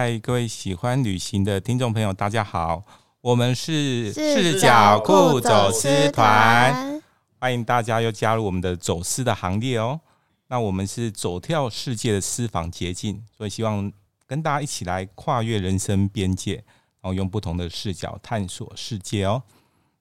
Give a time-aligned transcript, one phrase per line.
[0.00, 2.84] 嗨，各位喜欢旅行的听众朋友，大家好，
[3.20, 7.02] 我们是视角酷走私团，
[7.40, 10.00] 欢迎大家又加入我们的走私的行列哦。
[10.46, 13.92] 那我们是走跳世界的私房捷径，所以希望
[14.24, 16.54] 跟大家一起来跨越人生边界，
[17.00, 19.42] 然后用不同的视角探索世界哦。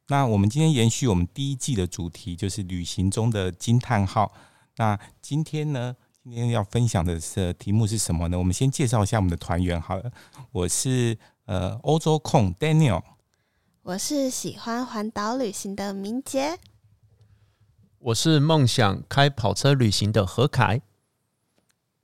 [0.09, 4.31] 那我们今天延续我们第一季的主题，就是旅行中的惊叹号。
[4.75, 5.95] 那今天呢？
[6.29, 8.37] 今天要分享的是题目是什么呢？
[8.37, 10.11] 我们先介绍一下我们的团员好了。
[10.51, 13.01] 我是呃欧洲控 Daniel，
[13.81, 16.59] 我是喜欢环岛旅行的明杰，
[17.99, 20.81] 我是梦想开跑车旅行的何凯。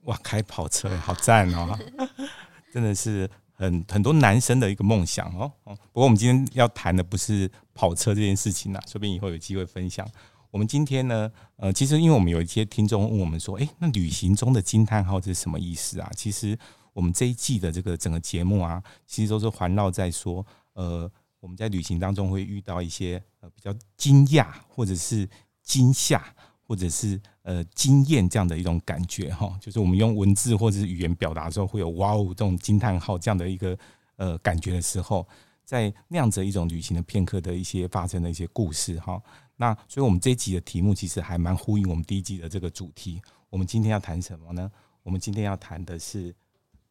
[0.04, 1.78] 哇，开跑车好赞哦！
[2.72, 5.52] 真的是很很多男生的一个梦想哦。
[5.64, 10.08] 不过我们今天要谈的不是跑车这件事情啦，说不定以后有机会分享。
[10.54, 16.08] 我们今天呢，呃，其实因为我们有一些听众问我们说，诶，那旅行中的惊叹号是什么意思啊？
[16.14, 16.56] 其实
[16.92, 25.28] 我们这一季的这个整个节目啊，其实都是环绕在说，呃，我们在旅行当中会遇到一些呃比较惊讶，或者是
[25.60, 26.24] 惊吓，
[26.62, 33.76] 或者是呃惊艳这样的一种感觉哈，就是我们用文字或者是语言表达的时候，会有哇哦这种惊叹号这样的一个
[34.14, 35.26] 呃感觉的时候，
[35.64, 39.20] 在那样子一种旅行的片刻的一些发生的一些故事哈。
[39.56, 43.22] 那所以，我们这一集的题目其实还蛮呼应我们第一季的这个主题。
[43.50, 44.70] 我们今天要谈什么呢？
[45.02, 46.34] 我们今天要谈的是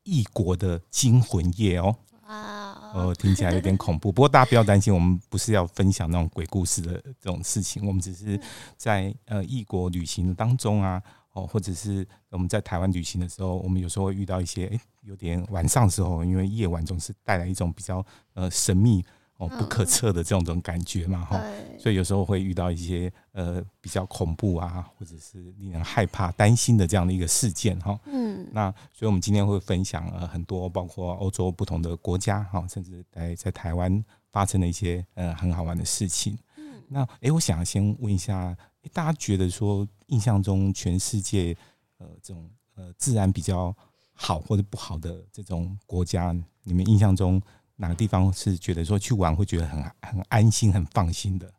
[0.04, 1.96] 异国的惊魂夜哦。
[2.26, 4.10] 啊，呃，听起来有点恐怖。
[4.10, 7.86] 不过大家不要担心，我们不是要分享那种鬼故事的这种事情。
[7.86, 8.40] 我们只是
[8.78, 11.04] 在呃异国旅行当中啊，
[11.34, 18.04] 哦，或者是我们在台湾旅行的时候，我们有时候会遇到一些诶，有点晚上的时候，因为夜晚总是带来一种比较
[18.34, 19.04] 呃神秘。
[19.38, 21.42] 哦，不可测的这种种感觉嘛，哈，
[21.80, 36.38] 所以有时候会遇到一些呃比较恐怖啊，或者是令人害怕、担心的这样的一个事件，哈，嗯，那所以我们今天会分享呃很多，包括欧洲不同的国家，哈，甚至在在台湾发生的一些呃很好玩的事情。
[36.58, 38.56] 嗯，那哎，我想先问一下，
[38.92, 41.56] 大家觉得说印象中全世界
[42.00, 43.76] 呃这种呃自然比较
[44.14, 47.42] 好或者不好的这种国家，你们印象中？
[47.76, 51.52] 哪个地方是觉得说去玩会觉得很很安心、很放心的？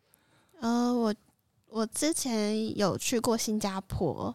[0.61, 1.13] 呃，我
[1.67, 4.33] 我之前有去过新加坡，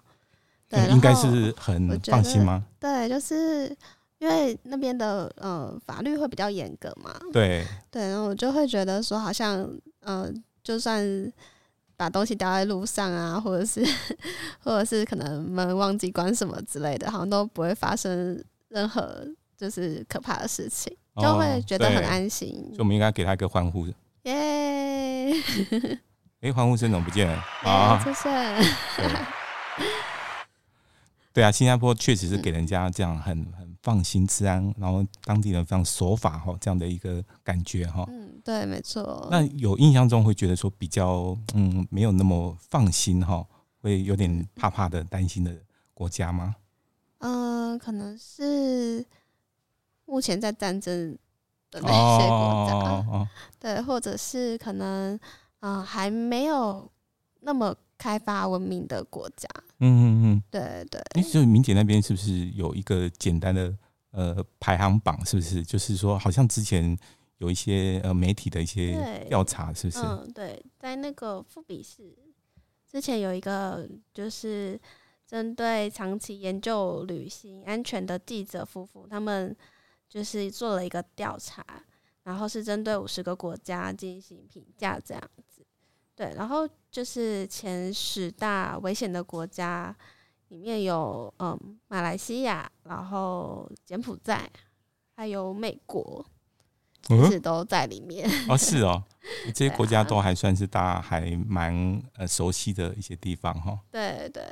[0.68, 2.66] 对，应该是很放心吗？
[2.78, 3.74] 对，就是
[4.18, 7.18] 因为那边的呃法律会比较严格嘛。
[7.32, 9.66] 对对，然后我就会觉得说，好像
[10.00, 10.30] 呃，
[10.62, 11.02] 就算
[12.00, 13.84] 把东西掉在路上啊，或者是
[14.64, 19.22] 或者是可能门忘记关什么之类的，好像都不会发生任何
[19.54, 20.90] 就是可怕的事情。
[21.20, 23.86] 就会觉得很安心，所以我们应该给他一个欢呼。
[24.22, 25.34] 耶！
[26.40, 27.44] 哎，欢呼声怎么不见了？
[27.64, 29.39] 啊，谢谢。
[31.32, 38.04] 对啊，新加坡确实是给人家这样很很放心、治安，然后当地人非常守法哈，这样的一个感觉哈。
[38.08, 39.28] 嗯，对，没错。
[39.30, 43.46] 那有印象中会觉得说比较嗯没有那么放心哈，
[43.80, 45.56] 会有点怕怕的、担心的
[45.94, 46.56] 国家吗？
[47.18, 49.06] 嗯，可能是。
[50.06, 51.16] 目前在战争
[51.70, 53.28] 的那些国家，哦哦哦、
[53.60, 55.14] 对，或者是可能
[55.60, 56.90] 啊、呃、还没有
[57.42, 59.46] 那么开发文明的国家，
[59.80, 60.98] 嗯嗯嗯，对对。
[61.14, 63.76] 哎，所以明姐那边是不是有一个简单的
[64.12, 65.22] 呃排行榜？
[65.26, 65.62] 是不是？
[65.62, 66.98] 就是说，好像之前
[67.36, 70.00] 有一些呃媒体的一些调查，是不是？
[70.00, 72.16] 嗯，对，在那个富比士
[72.90, 74.80] 之前有一个就是
[75.26, 79.54] 针对长期研究旅行安全的记者夫妇，他们。
[80.12, 81.64] 就是做了一个调查，
[82.24, 85.64] 然后是针对五十个国家进行评价，这样子。
[86.16, 89.94] 对，然后就是前十大危险的国家
[90.48, 94.50] 里面有，嗯，马来西亚，然后柬埔寨，
[95.14, 96.24] 还有美国，
[97.02, 98.28] 其实都在里面。
[98.48, 99.02] 哦，是哦，
[99.54, 103.78] 这些国家都还算是大家还蛮呃熟悉的一些地方哈。
[103.90, 104.42] 对对。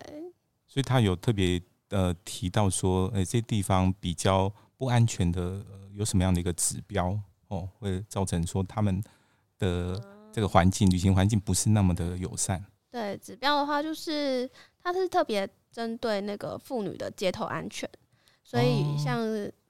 [0.66, 1.60] 所以他有特别
[1.90, 4.52] 呃提到说，哎，这些地方比较。
[4.78, 7.06] 不安全的，呃，有什么样的一个指标
[7.48, 9.02] 哦，会造成说他们
[9.58, 10.00] 的
[10.38, 12.64] 这个环境、旅行环境不是那么的友善？
[12.92, 14.48] 对，指标的话，就是
[14.80, 17.90] 它是特别针对那个妇女的街头安全，
[18.44, 19.20] 所以像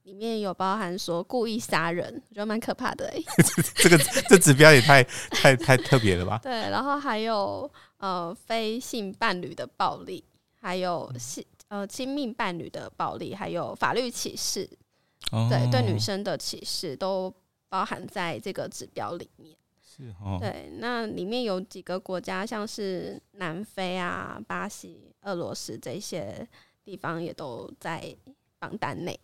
[0.03, 3.25] 里面有包含说故意杀人，我觉得蛮可怕的哎、欸。
[3.77, 3.97] 这个
[4.29, 6.39] 这指标也太太太特别了吧？
[6.43, 10.23] 对，然后还有呃非性伴侣的暴力，
[10.61, 14.69] 还有性呃亲密伴侣的暴力，还有法律歧视。
[15.49, 17.33] 对，对女生的歧视都
[17.71, 19.57] 包含在这个指标里面。
[19.99, 20.39] 是哦。
[20.41, 26.49] 对，那里面有几个国家，像是南非啊、巴西、俄罗斯这些
[26.85, 28.17] 地方，也都在
[28.59, 29.19] 榜单内。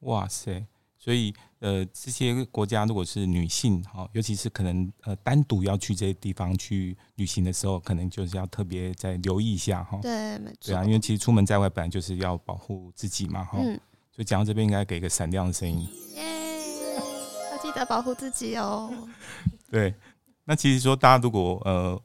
[0.00, 0.66] 哇塞！
[0.98, 9.98] 所以呃，这些国家如果是女性哈，尤其是可能呃单独要去这些地方去旅行的时候，可能就是要特别再留意一下哈。
[10.02, 10.72] 对，没错。
[10.72, 13.58] 对啊，因为其实出门在外本来就是要保护自己嘛哈。
[13.60, 13.78] 嗯。
[14.10, 15.88] 所以讲到这边，应该给一个闪亮的声音。
[16.14, 16.22] 耶！
[17.50, 18.92] 要记得保护自己哦。
[19.72, 19.94] 对，
[20.44, 22.00] 那其实说大家如果呃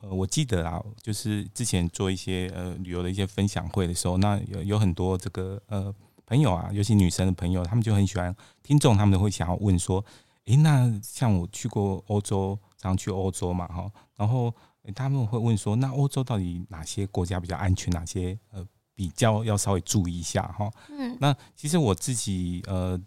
[0.00, 5.94] 呃，我记得啊，就是之前做一些呃旅游的一些分享会的时候，那有有很多这个呃。
[6.28, 10.04] 朋友啊，尤其女生的朋友，他们就很喜欢听众，他们都会想要问说
[10.44, 14.54] ：“诶，那像我去过欧洲，常去欧洲嘛，哈，然后
[14.94, 18.62] 他们会问说，那欧洲到底哪些国家比较安全，哪些呃
[18.94, 23.00] 比较要稍微注意一下，哈，嗯，那其实我自己呃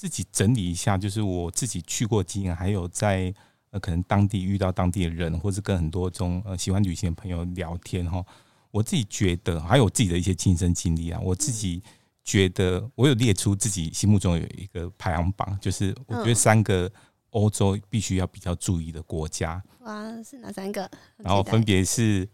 [0.00, 3.34] 自己整理一下，就是我自己去过经验，还有在
[3.70, 8.24] 呃可能当地遇到当地的人，或是跟很多种呃喜欢旅行的朋友聊天，哈，
[8.70, 11.82] 我自己觉得还有我自己的一些亲身经历啊，我自己。
[12.22, 16.88] 觉得我有列出自己心目中有一个排行榜，就是我觉得三个
[17.30, 19.60] 欧洲必须要比较注意的国家。
[19.80, 20.88] 哇，是哪三个？
[21.16, 22.28] 然后分别是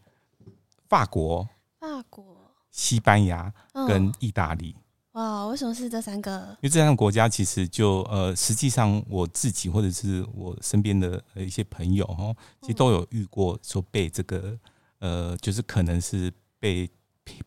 [0.88, 1.48] 法国、
[1.78, 2.36] 法国、
[2.70, 3.50] 西班牙
[3.86, 4.76] 跟意大利。
[5.16, 6.30] 哇，为什么是这三个？
[6.60, 14.58] 因为这三个国家其实就呃，实际上我自己或者是我身边的一些朋友哈，其实都有遇过说被这个
[14.98, 16.88] 呃，就是可能是被。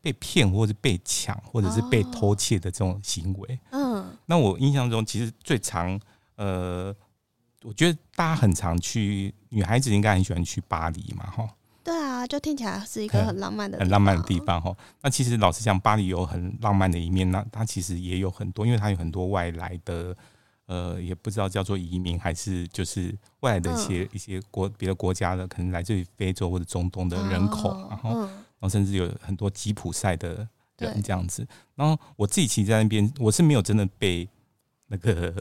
[0.01, 3.59] 被骗，或者被抢，或者是被偷窃的这种行为。
[3.71, 5.97] 嗯，那我印象中其实最常，
[6.35, 6.93] 呃，
[7.63, 11.47] 我觉得大家很常去，女孩子应该很喜欢去巴黎嘛，哈。
[11.89, 14.75] 对啊，就听起来是一个很浪漫的、很浪漫的地方，哈。
[15.01, 20.15] 那其实老实讲，巴黎有很浪漫的一面，那它其实也有很多，因为它有很多外来的，
[20.67, 28.11] 呃，也不知道叫做移民还是就是外来的一些、嗯、一些国别的国家的，可能来自于非洲或者中东的人口，然后。
[28.13, 28.29] 嗯。
[28.61, 30.45] 然后甚至有很多吉普赛的
[30.79, 34.27] 人这样子，然后我自己其实在那边，我是没有真的被
[34.87, 35.33] 那个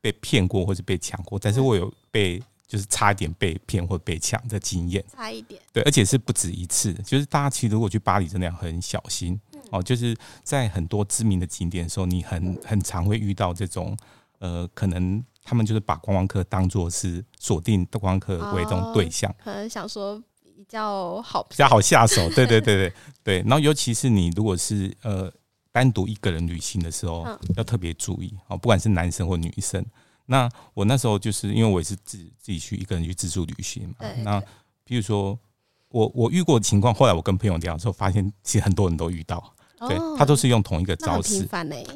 [0.00, 6.92] 被骗过或者被抢过，但是我有被就是差一点被骗或被抢的经验，差一点，对，而且是不止一次。
[7.04, 9.40] 就是大家其实如果去巴黎，真的要很小心
[9.70, 9.82] 哦。
[9.82, 13.96] 就是在很多知名的景点的时候，你很很常会遇到这种
[14.38, 20.22] 呃，可能他们就是把观光客当作是锁定的观光客为这种对象，可能想说。
[20.56, 23.38] 比较好，比较好下手，对对对对 对。
[23.40, 25.30] 然后，尤其是你如果是呃
[25.70, 29.84] 单独一个人旅行的时候，嗯、要特别注意哦，不管是男生或女生。
[30.26, 34.06] 那我那时候就是因为我也是自自己去一个人去自助旅行嘛。
[34.22, 34.42] 那
[34.84, 35.38] 比如说
[35.88, 39.38] 我我遇过的情况，后来我跟朋友聊之后，发现其实很多人都遇到，
[39.78, 41.48] 哦、对他都是用同一个招式，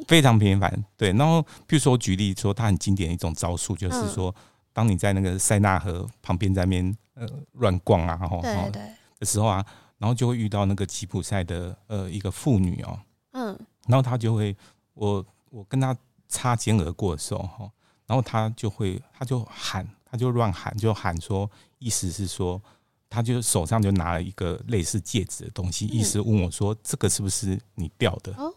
[0.07, 0.83] 非常频繁。
[0.97, 4.29] 对，然后比如说我举例说，他很经典的一种招数就是说。
[4.29, 4.43] 嗯。
[4.71, 8.81] 当你在那个塞纳河旁边在那边呃乱逛啊，然后对对。
[9.19, 9.65] 的时候啊，
[9.97, 12.97] 然后就会遇到那个吉普赛的呃一个妇女哦，
[13.31, 14.55] 嗯，然后他就会
[14.93, 15.93] 我我跟他
[16.29, 17.69] 擦肩而过的时候哈，
[18.09, 21.47] 然后他就会他就喊他就乱喊就喊说，
[21.77, 22.59] 意思是说
[23.07, 28.33] 他就手上就拿了一个类似戒指的东西，意思问我说这个是不是你掉的？
[28.33, 28.51] 哦，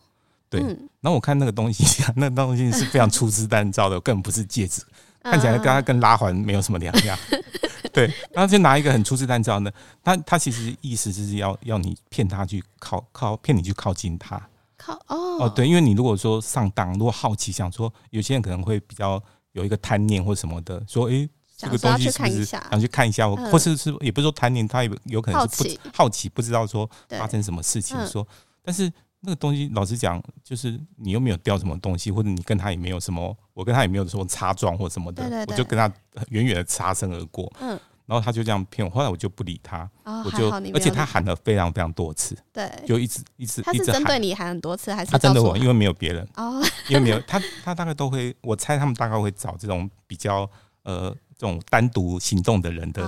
[0.48, 0.62] 对，
[1.02, 4.82] 然后我看那个东西， 那个东西是非常粗制滥造的，根本不是戒指。
[5.22, 7.16] 看起来跟他跟拉环没有什么两样，
[7.92, 9.72] 对，然后就拿一个很粗制滥造的，
[10.02, 14.36] 他他其实意思就是要要你骗他去靠靠骗你去靠近他，
[14.76, 15.44] 靠哦。
[15.44, 28.26] 哦对，因为你如果说上当，如果好奇想说，有些人可能会比较有一个贪念或什么的，说诶这个东西是不是想去看一下，或是是也不是说贪念，他有有可能是不好奇，不知道说发生什么事情，说
[28.62, 28.92] 但是。
[29.24, 35.88] 那个东西，老实讲，就是你又没有掉什么东西，或者你跟他也没有什么，我跟他也没有什么擦撞或什么的，我就跟他
[36.30, 37.48] 远远的擦身而过。
[37.60, 37.78] 嗯，
[38.12, 45.56] 然后他就这样骗我，后来我就不理他，哦、我就而且他喊了非常非常多次，对，就一直一直他是针对你喊很多次，还是他针对我？
[45.56, 50.46] 因为没有别人哦，因为没有他，他大概都会，我猜他们大概会找这种比较
[50.82, 51.16] 呃。
[51.42, 53.02] 这种单独行动的人的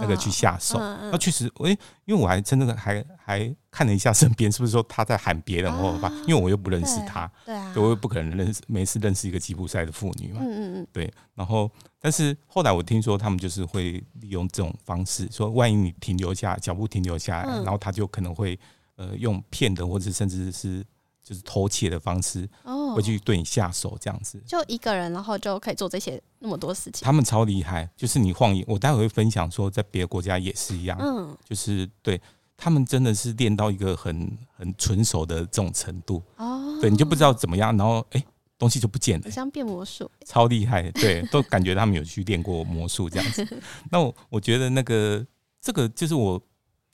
[0.00, 11.12] 那个去下手，那确实，诶，因为我还真的还还看了一下身边是不是说他在喊别人或者吧，因为我又不认识他，对啊，我又不可能认识，没事认识一个吉普赛的妇女嘛，嗯嗯嗯，对。
[11.34, 11.68] 然后，
[11.98, 18.56] 但是后来我听说他们就是会利用这种方式，说万一你停留下脚步停留下来，然后他就可能会
[18.94, 20.86] 呃用骗的或者甚至是。
[21.30, 27.04] 就是偷窃的方式，哦，会去对你下手这样子，就一个人，然后就可以做这些那么多事情。
[27.04, 32.20] 他们超厉害，就是你晃眼，我待会会分享说，在别的国家也是一样，嗯，就是对
[32.56, 38.20] 他们真的是练到一个很很纯熟的这种程度，哦，对你就不知道怎么样，然后哎，
[38.58, 43.46] 东西就不见了，像变魔术，超厉害，对，都感觉他们有去练过魔术这样子。
[43.88, 45.24] 那我我觉得那个
[45.60, 46.42] 这个就是我。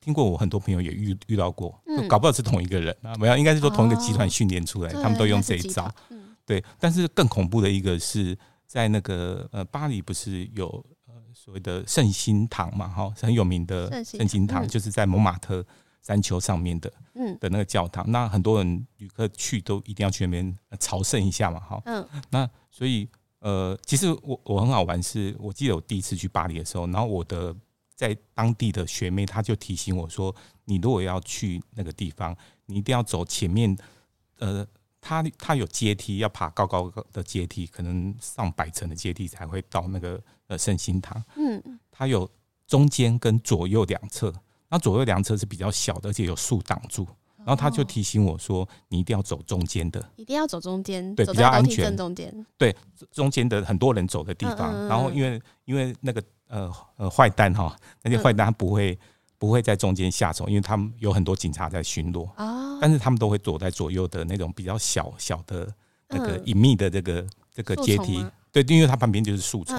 [0.06, 1.76] 听过我很多朋友也遇遇到过，
[2.08, 5.92] 搞不好是同一个人啊，没有，应该是说同一个集团训练出来，他们都用这一招。
[6.44, 10.68] 对，但是更恐怖的一个是在那个呃巴黎不是有
[11.08, 15.66] 呃所谓的圣心堂嘛，哈，很有名的圣心堂，就是在蒙马特
[16.02, 18.08] 山丘上面的，嗯，的那个教堂。
[18.08, 23.08] 那很多人旅客去都一定要去那边朝圣一下嘛，哈，嗯，那所以
[23.40, 27.52] 呃，其实我我很好玩是，是我记得我第一次去巴黎的时候，然后我的
[27.96, 30.32] 在当地的学妹她就提醒我说，
[30.66, 32.36] 你如果要去那个地方，
[32.66, 33.76] 你一定要走前面，
[34.38, 34.64] 呃。
[35.08, 41.22] 它它有阶梯，要爬高高的阶梯，可能上百层的阶梯才会到那个呃圣心堂。
[41.36, 42.28] 嗯，它有
[42.66, 44.32] 中间跟左右两侧，
[44.68, 47.06] 那左右两侧是比较小的，而且有树挡住。
[47.46, 51.84] 然后他就提醒我说：“你一定要走中间的，一定要走中间，对，比较安全。
[51.84, 52.76] 正中间，对，
[53.12, 54.86] 中间的很多人走的地方。
[54.88, 58.98] 然后因为因为那个呃呃坏蛋哈，那些坏蛋他不会。”
[59.38, 65.70] 不会在中间下手，因为他们有很多警察在巡逻，哦、但是他们都会躲在左右的那种比较小小的
[66.08, 69.78] 那个隐秘的这个、嗯、这个阶梯，对，因为它旁边就是树丛，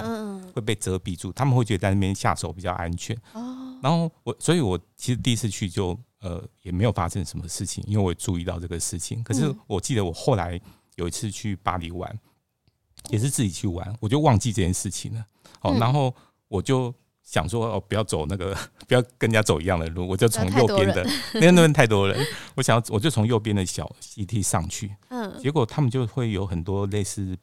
[0.52, 3.16] 会被遮蔽住，他们会觉得在那边下手比较安全。
[3.32, 9.22] 哦、然后我，所以我其实第一次去就呃也没有发生什么事情，因为我注意到这个事情。
[9.22, 10.60] 可是我记得我后来
[10.96, 12.18] 有一次去巴黎玩，
[13.10, 15.24] 也是自己去玩，我就忘记这件事情了。
[15.62, 16.14] 哦，然后
[16.48, 16.94] 我就。
[17.30, 18.56] 想说哦，不要走那个，
[18.88, 24.96] 不要跟人家走一样的路，我就从右边的，因 为那边太多人，我想要我就从右边的小阶梯上去。
[25.10, 27.36] 嗯，结果他们就会有很多类似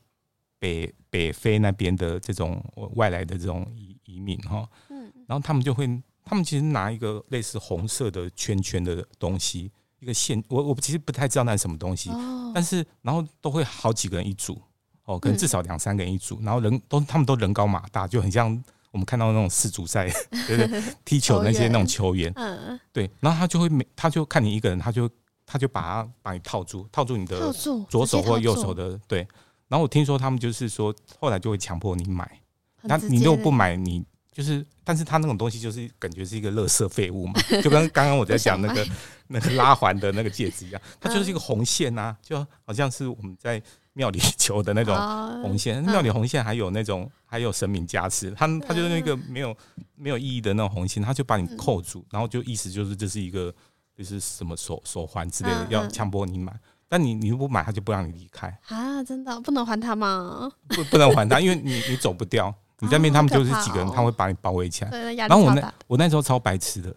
[0.58, 2.60] 北北非那边的这种
[2.96, 4.68] 外来的这种移移民哈。
[4.90, 5.86] 嗯，然后他们就会，
[6.26, 12.10] 他们其实拿一个类似红色的圈圈的东西，一个线，我我其实不太知道那是什么东西，
[12.54, 14.62] 但是然后都会好几个人一组，
[15.06, 18.62] 哦，可能至少两三个人一组，然后人都他们都人高马大，就很像。
[18.92, 20.10] 我们看到那种世足赛，
[20.48, 25.10] 对对，踢球那些那种球员，嗯，对，然后他就会每，他就看你一个人，他就
[25.46, 27.52] 他就把他把你套住，套住你的
[27.90, 29.28] 左手或右手的，对。
[29.68, 32.40] 然后我听说他们就是说，后来就会强迫你买，
[32.84, 34.02] 那你如果不买，你
[34.36, 38.86] 就是，但是他那种东西就是感觉是一个垃圾废物嘛， 就跟刚刚我在讲那个
[39.30, 43.64] 那个拉环的那个戒指一样， 它就是一个红线啊，就好像是我们在。
[43.98, 44.94] 庙里求的那种
[45.42, 49.56] 红线，庙里红线还有那种还有神明加持，他他就是那个没有
[49.96, 53.56] 没有意义的那种红线，他就把你扣住，然后就意思就是这是一个
[53.98, 56.54] 就是什么手手环之类的，要强迫你买，
[56.90, 59.02] 但你你如果不买，他就不让你离开啊！
[59.02, 60.52] 真的不能还他吗？
[60.68, 65.14] 不不能还他，因为你你走不掉，你在那边他们就是几个人，他会把你包围起来。
[65.14, 66.96] 然后我那我那时候超白痴的，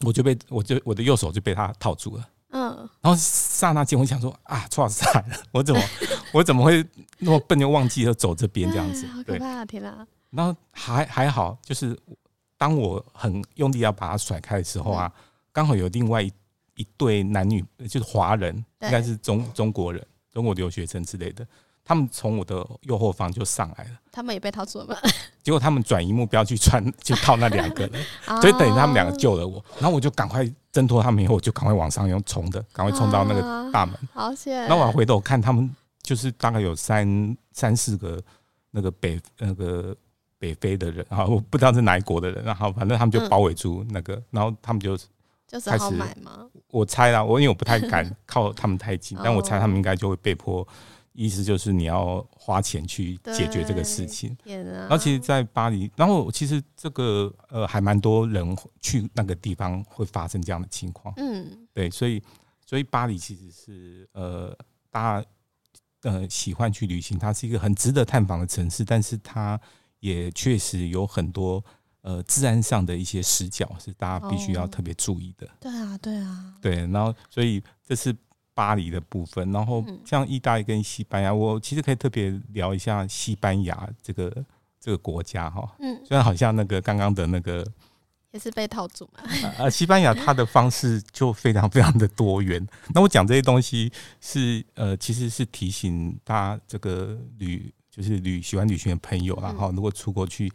[0.00, 2.28] 我就被我就我的右手就被他套住了。
[2.54, 5.80] 嗯，然后刹那间，我想说啊，错死了，我怎么
[6.32, 6.84] 我怎么会
[7.18, 9.06] 那么笨，就忘记了走这边这样子？
[9.06, 10.06] 好可怕，天哪！
[10.30, 11.98] 然后还还好，就是
[12.58, 15.10] 当我很用力要把它甩开的时候啊，
[15.52, 16.32] 刚好有另外一
[16.74, 21.46] 一对男女，就是华人，应该是中中国人，中国留学生之类的。
[21.84, 24.96] 他们从我的右后方就上来了，他们也被套住了吗？
[25.42, 28.04] 结果他们转移目标去穿， 去套那两个人，
[28.40, 33.94] 所以等于他们两个救了我，然后我就赶快挣脱他们以后，我就赶快往上用冲的，赶快冲到那个大门。
[34.12, 34.62] 好险！
[34.62, 35.68] 然后我回头看，他们
[36.02, 38.22] 就是大概有三三四个
[38.70, 39.94] 那个北那个
[40.38, 44.96] 北非的人，然后我不知道是哪一国的人，然后反正他们就包围住那个，然后他们就
[45.48, 46.46] 就是好买吗？
[46.68, 50.66] 我猜啦，我因为我不太敢靠他们太近，但我猜他们应该就会被迫。
[51.12, 54.36] 意思就是你要花钱去解决这个事情。
[54.44, 61.12] 然后其实，在巴黎，然后其实这个呃还蛮多人去那个地方会发生这样的情况。
[61.18, 62.22] 嗯，对，所以
[62.64, 64.56] 所以巴黎其实是呃
[64.90, 65.28] 大家
[66.02, 69.60] 呃喜欢去旅行，它是一个很值得探访的城市，但是它
[70.00, 71.62] 也确实有很多
[72.00, 75.46] 呃治安上的一些死角是大家必须要特别注意的。
[75.60, 78.16] 对啊，对啊，对，然后所以这是。
[78.54, 84.44] 巴黎的部分，然后像意大利跟西班牙，我其实可以特别聊一下西班牙这个
[84.80, 85.74] 这个国家哈。
[85.80, 87.66] 嗯，虽然好像那个刚刚的那个
[88.32, 89.22] 也是被套住嘛。
[89.58, 92.66] 呃，西班牙它的方式就非常非常的多元。
[92.94, 100.50] 那我讲这些东西是呃，其实是提醒大家这个旅就是旅喜欢旅行的朋友，然后如果出国去，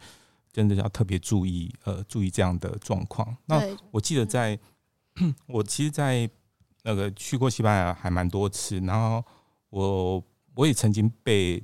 [0.52, 3.36] 真的要特别注意呃，注意这样的状况。
[3.46, 4.58] 那我记得在
[5.46, 6.28] 我其实，在
[6.88, 9.22] 那个去过西班牙还蛮多次，然后
[9.68, 11.62] 我我也曾经被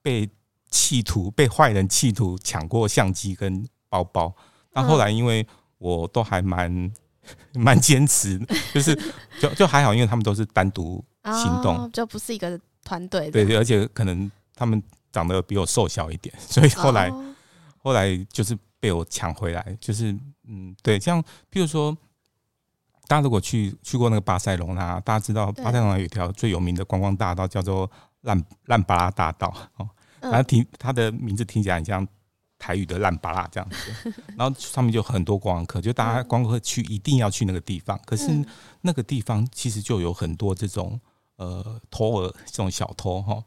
[0.00, 0.26] 被
[0.70, 4.34] 企图被坏人企图抢过相机跟包包，
[4.72, 5.46] 但后来因为
[5.76, 6.90] 我都还蛮
[7.52, 8.38] 蛮坚持，
[8.72, 8.98] 就是
[9.38, 13.30] 就就还好，因为他们都是单独行动，就不是一个团队。
[13.30, 17.12] 对对，而且可能他们长得比我瘦小一点，所以后来
[17.82, 20.10] 后来就是被我抢回来，就是
[20.48, 21.22] 嗯，对，像
[21.52, 21.94] 譬如说。
[23.12, 27.90] 大家如果去去过那个巴塞隆纳，大家知道巴塞隆纳有一条最有名的观光大道叫做
[28.22, 29.86] 烂烂巴拉大道哦，
[30.18, 32.08] 然后听它的名字听起来很像
[32.58, 38.30] 台语的烂巴拉这样子， 然后上面就很多观光客，就大家观光客去一定要去那个地方，可是
[38.80, 40.98] 那个地方其实就有很多这种
[41.36, 43.44] 呃偷儿这种小偷哈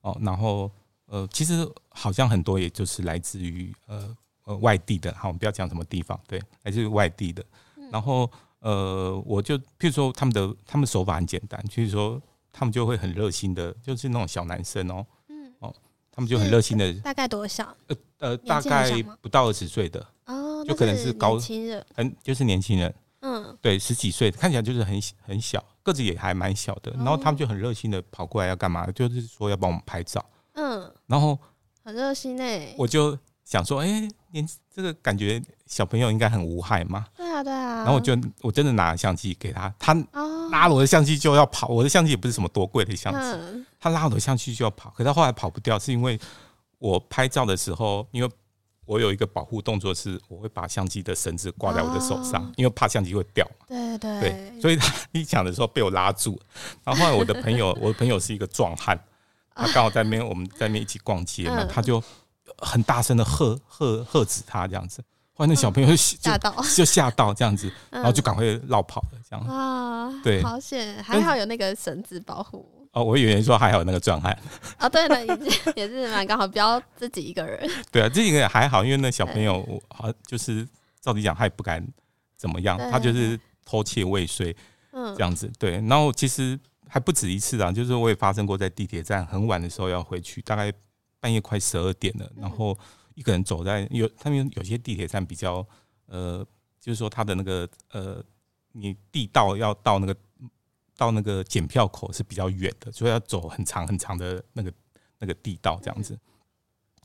[0.00, 0.68] 哦，然后
[1.06, 4.16] 呃其实好像很多也就是来自于呃。
[4.46, 7.42] 呃，外地的，好，我们不要讲什么地方，对，来自于外地的。
[7.90, 8.30] 然后，
[8.64, 12.18] 呃，我就，譬如说，他们的他们手法很简单，就是说，
[12.50, 15.74] 他们就会很热心的，就是那种小男生哦，嗯，哦，
[16.10, 17.76] 他们就很热心的，大概多少？
[17.88, 18.90] 呃呃，大概
[19.20, 21.38] 不到二十岁的，哦，就可能是高，
[21.94, 26.90] 很就是年轻人，嗯，对，十几岁，看起来就是很很小，个子也还蛮小的。
[26.92, 28.90] 然后他们就很热心的跑过来要干嘛？
[28.92, 31.38] 就是说要帮我们拍照，嗯，然后
[31.84, 33.18] 很热心哎，我就。
[33.44, 37.06] 想说，哎、欸，年这个感觉小朋友应该很无害嘛？
[37.14, 37.76] 对啊，对啊。
[37.76, 39.94] 然后我就我真的拿了相机给他，他
[40.50, 41.68] 拉了我的相机就要跑。
[41.68, 44.90] 我的相机也不是什么多贵的相机，他拉我的相机就要跑。
[44.96, 46.18] 可他后来跑不掉，是因为
[46.78, 48.30] 我拍照的时候，因为
[48.86, 53.46] 我有一个保护动作，是我会把相机的绳子挂在我的手上，因为怕相机会掉。
[53.68, 56.40] 对对对，所以他一讲的时候被我拉住。
[56.82, 58.98] 然后后来我的朋友，我的朋友是一个壮汉，
[59.54, 62.02] 他刚好在那边，我们在那边一起逛街嘛，他就。
[62.64, 65.02] 很大声的喝喝喝止他这样子，
[65.34, 69.46] 后来那小朋友就吓到，就吓到这样子， 然后就赶快绕跑了这样。
[69.46, 72.68] 啊，对，好险，还好有那个绳子保护。
[72.92, 74.36] 哦，我以为说还好有那个壮汉。
[74.78, 75.38] 哦，对了，
[75.74, 77.68] 也是蛮刚好，不要自己一个人。
[77.90, 80.66] 对啊，自己一个人还好，因为那小朋友，好就是
[81.00, 81.84] 照理讲他也不敢
[82.36, 84.56] 怎么样，他就是偷窃未遂，
[84.92, 85.50] 嗯，这样子。
[85.58, 86.56] 对，然后其实
[86.88, 90.72] 还不止一次啊，就是我也发生过在地铁站很晚的时候要回去，大概。
[91.24, 92.78] 半夜快十二点了，然后
[93.14, 95.66] 一个人走在有他们有些地铁站比较
[96.04, 96.46] 呃，
[96.78, 98.22] 就是说他的那个呃，
[98.72, 100.14] 你地道要到那个
[100.98, 104.70] 到那个检票口是比较远的，所以要走很长很长的那个
[105.18, 106.14] 那个地道这样子。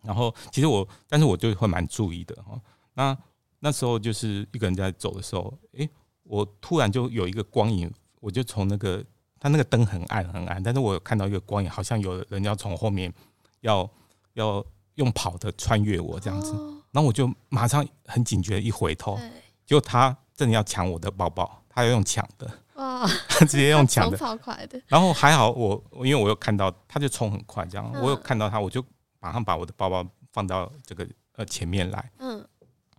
[0.04, 2.62] 然后其实我，但是我就会蛮注意的哈。
[2.96, 3.18] 那
[3.60, 5.90] 那时候就是一个人在走的时候，诶，
[6.24, 7.90] 我突然就有一个光影，
[8.20, 9.02] 我就从那个
[9.40, 13.14] 他那个灯很暗很暗，但是我有看到一个光影，好像有人要从后面
[13.62, 13.90] 要。
[14.34, 14.66] 要
[14.96, 16.52] 用跑的穿越我这样子，
[16.92, 19.18] 然后我就马上很警觉，一回头，
[19.66, 23.08] 结果他真的要抢我的包包，他要用抢的，哇，
[23.40, 24.82] 直接用抢的，超快的。
[24.88, 28.84] 然后还好我，因为我有看到，他就冲很快，这样，我有看到他，我就
[29.20, 32.46] 马上把我的包包放到这个呃前面来，嗯，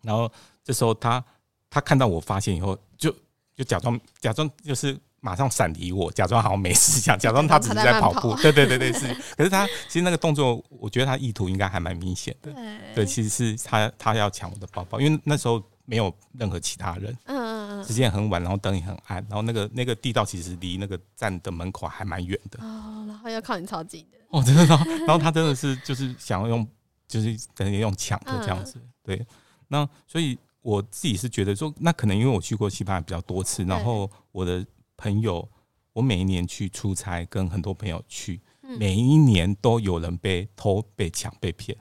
[0.03, 0.31] 然后
[0.63, 1.25] 这时候他
[1.69, 3.15] 他看到我发现以后，就
[3.55, 4.99] 就假装假装就是。
[5.21, 8.35] 马上闪离我，假装好像没事， 假假装他只是在跑步。
[8.37, 9.07] 对对对对，是。
[9.37, 12.53] 可是他其实那个动作，我觉得他意图应该还蛮明显的。
[12.95, 17.17] 对，其实是他他要抢我的包包，因为那时候没有任何其他人。
[17.25, 17.85] 嗯嗯嗯。
[17.85, 22.59] 时间很晚，然后灯也很暗，然后那个那个地道其实离那个站的门口还蛮远的。
[22.63, 24.19] 哦，然后要靠你超近的。
[24.31, 24.65] 哦，真的，
[25.07, 26.67] 然后他真的是就是想要用，
[27.07, 28.81] 就是等于用抢的这样子。
[29.03, 29.27] 对。
[29.69, 34.65] 那所以我自己是觉得说，那可能因为我去过西班牙比较多次，然后我的。
[35.01, 35.49] 朋友，
[35.95, 38.39] 我每一年去出差，跟很多朋友去，
[38.79, 41.75] 每一年都有人被偷、被抢、被骗，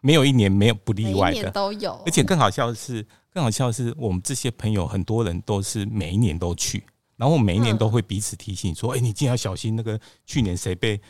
[0.00, 2.02] 没有一年没有不例外的，都有。
[2.04, 6.82] 而且更好笑的是，更好笑的是，我们这些朋友很多人都是每一年都去，
[7.16, 11.00] 然后我每一年都会彼此提醒说：“哎，你一定要小心，那个去年谁被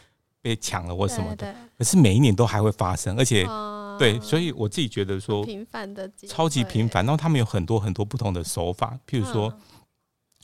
[0.43, 3.47] 被抢了或什么的。”可是每一年都还会发生，而且
[3.99, 7.05] 对，所以我自己觉得说，频繁的，超级频繁。
[7.05, 9.53] 然后他们有很多很多不同的手法，譬如说，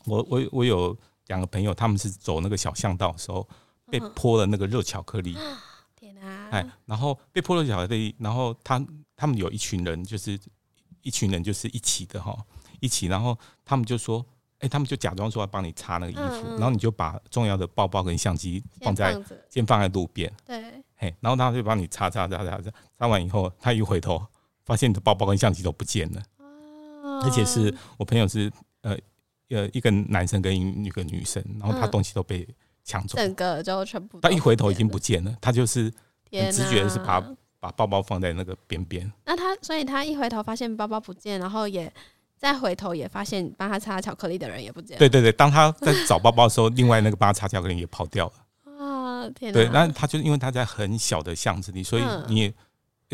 [0.06, 0.96] 我我我有。
[1.30, 3.48] 两个朋友，他们是走那个小巷道的时候，
[3.88, 5.36] 被泼了那个热巧克力。
[5.94, 6.48] 天哪！
[6.50, 10.38] 哎，然后被泼了巧克力，然后他他们有一群人，就是
[11.02, 12.36] 一群人，就是一起的哈，
[12.80, 13.06] 一起。
[13.06, 14.24] 然后他们就说
[14.58, 19.16] ：“哎，他们就假装说要帮你擦那个衣服，然后你就把重要的包包跟相机放在
[19.48, 20.32] 先放在路边。
[20.44, 24.20] 对，嘿，然后他就帮你擦擦擦擦擦，擦完以后，他一回头，
[24.64, 26.22] 发现你的包包跟相机都不见了。
[27.22, 28.98] 而且是我朋友是呃。”
[29.50, 32.48] 呃，一个男生跟一个女生，然后他东西都被
[32.84, 34.18] 抢走，整个就全部。
[34.20, 35.92] 他一回头已经不见了，他就是
[36.30, 37.20] 很直觉的是把
[37.58, 39.12] 把包包放在那个边边。
[39.26, 41.92] 那他，所以他一回头发现包包不见，然后也
[42.36, 44.98] 再回头也发现帮他擦巧克力的人也不见了。
[44.98, 48.32] 对对对，当他在找包包的时候，另外那个帮他擦巧克力也跑掉了。
[48.78, 49.52] 啊天！
[49.52, 52.54] 对，那他就因为他在很小的巷子里，所以你也。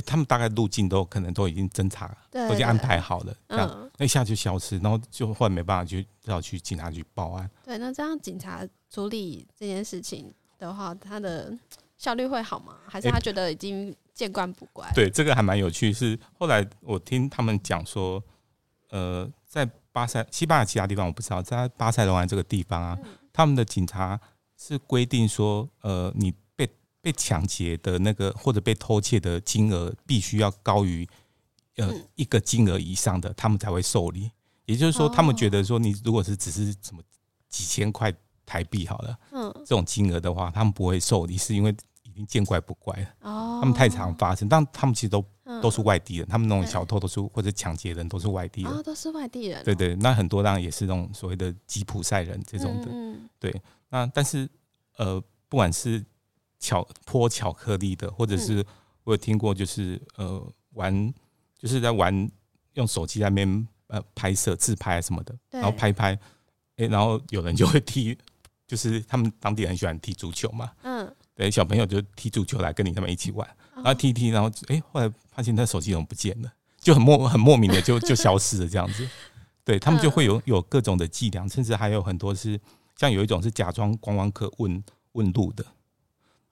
[0.04, 7.50] 他们大概路径都可能都已经侦查，都已经安排好了，这样那一下就消失，然后就后来没办法，就要去警察局报案。
[7.64, 11.56] 对，那这样警察处理这件事情的话，他的
[11.96, 12.76] 效率会好吗？
[12.86, 14.90] 还是他觉得已经见惯不怪？
[14.94, 15.92] 对，这个还蛮有趣。
[15.92, 18.22] 是后来我听他们讲说，
[18.90, 22.98] 呃，在巴塞西班牙其他地方我不知道，在巴塞罗那这个地方啊，
[23.32, 24.20] 他们的警察
[24.58, 26.34] 是规定说，呃，你
[27.06, 31.08] 被被抢劫的那个或者被偷窃的金额必须要高于
[31.76, 34.28] 呃一个金额以上的，他们才会受理。
[34.64, 37.00] 也就是说，他们觉得说，你如果是只是什么
[37.48, 38.12] 几千块
[38.44, 43.06] 台币好了，嗯，这种金额的话，他们不会受理，是因为已经见怪不怪了。
[43.20, 45.24] 哦，他们太常发生，但他们其实都
[45.62, 49.62] 都是外地人，他们那种小偷都是或者抢劫人都是外地人，都是外地人。
[49.62, 52.88] 对对，那很多当然也是那种所谓的吉普赛人这种的。
[52.90, 53.62] 嗯，对。
[53.90, 54.48] 那但是
[54.96, 56.04] 呃，不管是
[56.58, 58.64] 巧泼巧克力的，或者是
[59.04, 61.14] 我有听过，就是呃玩，
[61.58, 62.30] 就是在玩
[62.74, 63.68] 用手机在那边。
[63.88, 66.18] 呃，拍摄自拍什么的，然后拍拍，
[66.74, 68.18] 哎，然后有人就会踢，
[68.66, 79.08] 就是他们当地人很喜欢踢足球嘛，嗯，对，小朋友就踢足球来跟你他们一起玩，然后踢踢，然后哎，后来发现他手机怎么不见了，就很莫很莫名的就就消失了这样子，
[79.62, 82.60] 对他们就会有有各种的伎俩，甚至还有很多是
[82.96, 85.64] 像有一种是假装观光客问问路的，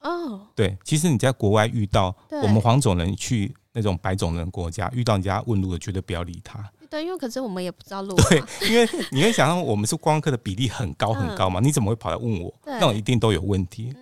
[0.01, 6.63] 哦，对，其实你在国外遇到我们黄种人去那种白种人国家遇到人家问路的，绝对不要理他。
[6.89, 8.15] 对，因为可是我们也不知道路。
[8.15, 12.53] 对，因为你会想到我们是观光客的比例很高很高嘛，你怎么会跑来问我？
[12.65, 13.93] 那种一定都有问题。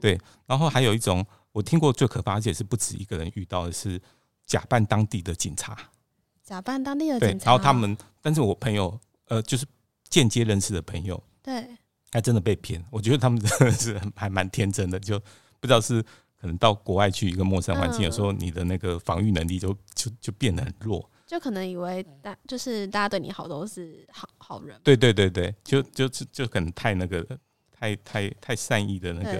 [0.00, 4.00] 对，然后还有一种我听过最可怕，而且是不止一个人遇到的是
[4.44, 5.78] 假扮当地的警察。
[6.42, 7.52] 假扮当地的警察。
[7.52, 9.64] 然后他们，但是我朋友呃，就是
[10.08, 11.64] 间接认识的朋友，对，
[12.10, 12.84] 还真的被骗。
[12.90, 15.18] 我觉得他们真的是还蛮天真的，就
[15.62, 16.02] 不知道是
[16.40, 21.08] 可能到国外去一个陌生环境，有时候你的那个防御能力就就就变得很弱。
[21.24, 27.24] 就可能以为大就是大家对你好都是好好人，对对对对，就就就就可能太那个
[27.70, 29.38] 太太太善意的那个，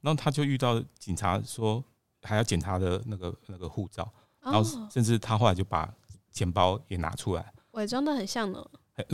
[0.00, 1.84] 然后他就遇到警察说
[2.22, 4.10] 还要检查的那个那个护照，
[4.40, 5.92] 然后甚至他后来就把
[6.30, 8.64] 钱包也拿出来，伪装的很像呢，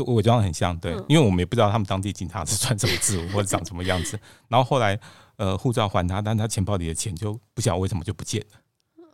[0.06, 4.96] 伪装的很像，对，因为我们也不知道他们当地警察是穿什么制服或者长什么样子，然后后来
[5.40, 8.60] 呃护照还他，但他钱包里的钱就不晓得为什么就不见了。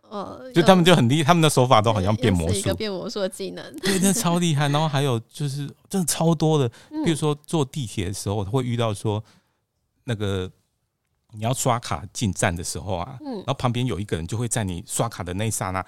[0.09, 4.67] 呃，就他们就很厉害，他们的手法都好像变魔术，变魔术的技能，对，那超厉害。
[4.69, 6.67] 然后还有就是真的超多的，
[7.05, 9.23] 比如说坐地铁的时候会遇到说，
[10.03, 10.51] 那个
[11.31, 15.85] 你要刷卡进站的时候啊，然后旁边有一个人就会在你刷卡的那一刹那，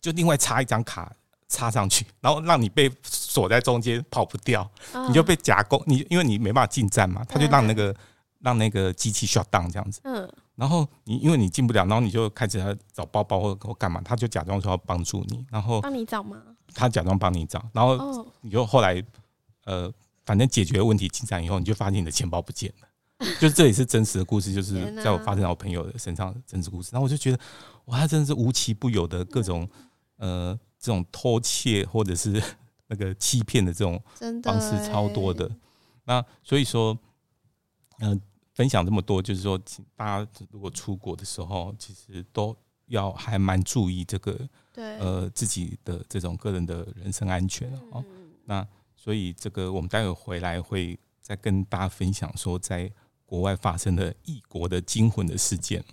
[0.00, 1.12] 就另外插一张卡
[1.48, 4.68] 插上去，然后让你被锁在中间跑不掉，
[5.08, 7.94] 你就被夹攻，你因为你没办法进站嘛，他就让那个
[8.40, 10.30] 让那个机器 shut down 这样子，嗯。
[10.54, 16.42] 然后你因为你进不了，然后你就开始找包包或或干嘛，他就假装说要帮助你，然后帮你找吗？
[16.74, 19.02] 他假装帮你找，然后你就后来
[19.66, 19.92] 呃，
[20.24, 22.88] 反正解决问题进展以后，你就发现你的钱包不见了，
[23.38, 26.88] 就是这也是真实的故事，就是在我发生在我朋友的身上的真实故事。
[26.90, 27.38] 然后我就觉得
[27.86, 29.68] 哇，他真的是无奇不有的各种
[30.16, 32.42] 呃这种偷窃或者是
[32.86, 34.02] 那个欺骗的这种
[34.42, 35.50] 方式超多的。
[36.04, 36.98] 那所以说，嗯、
[38.00, 38.20] 呃。
[38.56, 42.56] 分享这么多，就是说，请大家如果出国的时候，其实都
[42.86, 44.34] 要还蛮注意这个，
[44.72, 48.02] 对，呃，自己的这种个人的人身安全哦。
[48.46, 52.90] 那所以这个我们待会回来会再跟大家分享说，在
[53.26, 55.84] 国外发生的异国的惊魂的事件。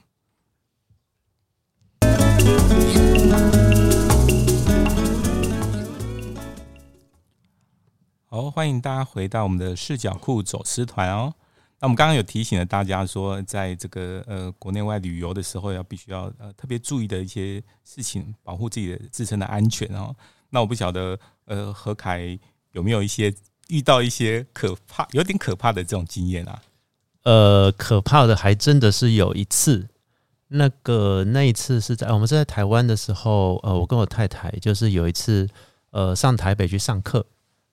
[8.27, 11.35] 好，欢迎大家回到我们的视角库走私团哦。
[11.83, 20.15] 那我们刚刚有提醒了大家说，在这个呃国内外旅游的时候，要必须要呃特别注意的一些事情，保护自己的自身的安全哦。
[20.51, 22.39] 那我不晓得呃何凯
[22.71, 23.35] 有没有一些
[23.67, 26.61] 遇到一些可怕、有点可怕的这种经验啊？
[27.23, 29.89] 呃，可怕的还真的是有一次，
[30.47, 35.49] 那个那一次是在我们是在台湾的时候，呃，我跟我太太就是有一次
[35.91, 37.25] 呃上台北去上课。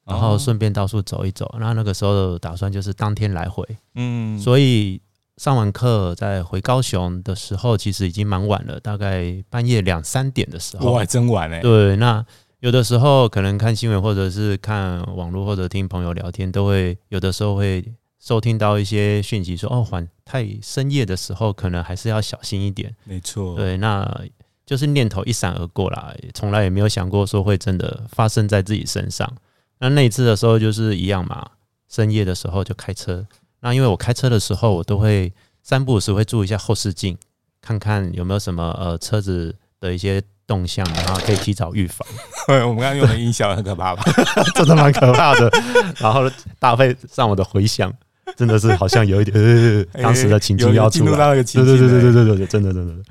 [0.06, 5.00] 然后顺便到处走一走，然后那个时候打算就是当天来回，嗯，所以
[5.36, 11.60] 上完课再回高雄的时候，其实已经蛮晚了，大概半夜两三点的时候，哇，真晚哎。
[11.60, 12.24] 对，那
[12.58, 17.84] 有的时候可能看新闻或者是看网络或者听朋友聊天，都会有的时候会
[18.18, 22.94] 收听到一些讯息说，哦，晚太深夜的时候，可能还是要小心一点。
[23.04, 24.22] 没错，对，那
[24.66, 29.32] 就是念头一闪而过啦，从来也没有想过说会真的发生在自己身上。
[29.80, 31.44] 那那一次的时候就是一样嘛，
[31.88, 33.26] 深夜的时候就开车。
[33.60, 37.16] 那因为我开车的时候，我都会三不五时会注意一下后视镜，
[37.60, 42.06] 看看有没有什么呃车子的一些动向，然后可以提早预防。
[42.46, 44.02] 对，我们刚刚用的音效很可怕吧？
[44.54, 45.50] 真的蛮可怕的。
[45.98, 47.92] 然后搭配上我的回响，
[48.36, 51.34] 真的是好像有一点呃当时的情境要出来。
[51.34, 53.02] 对对对对对对对，真的真的。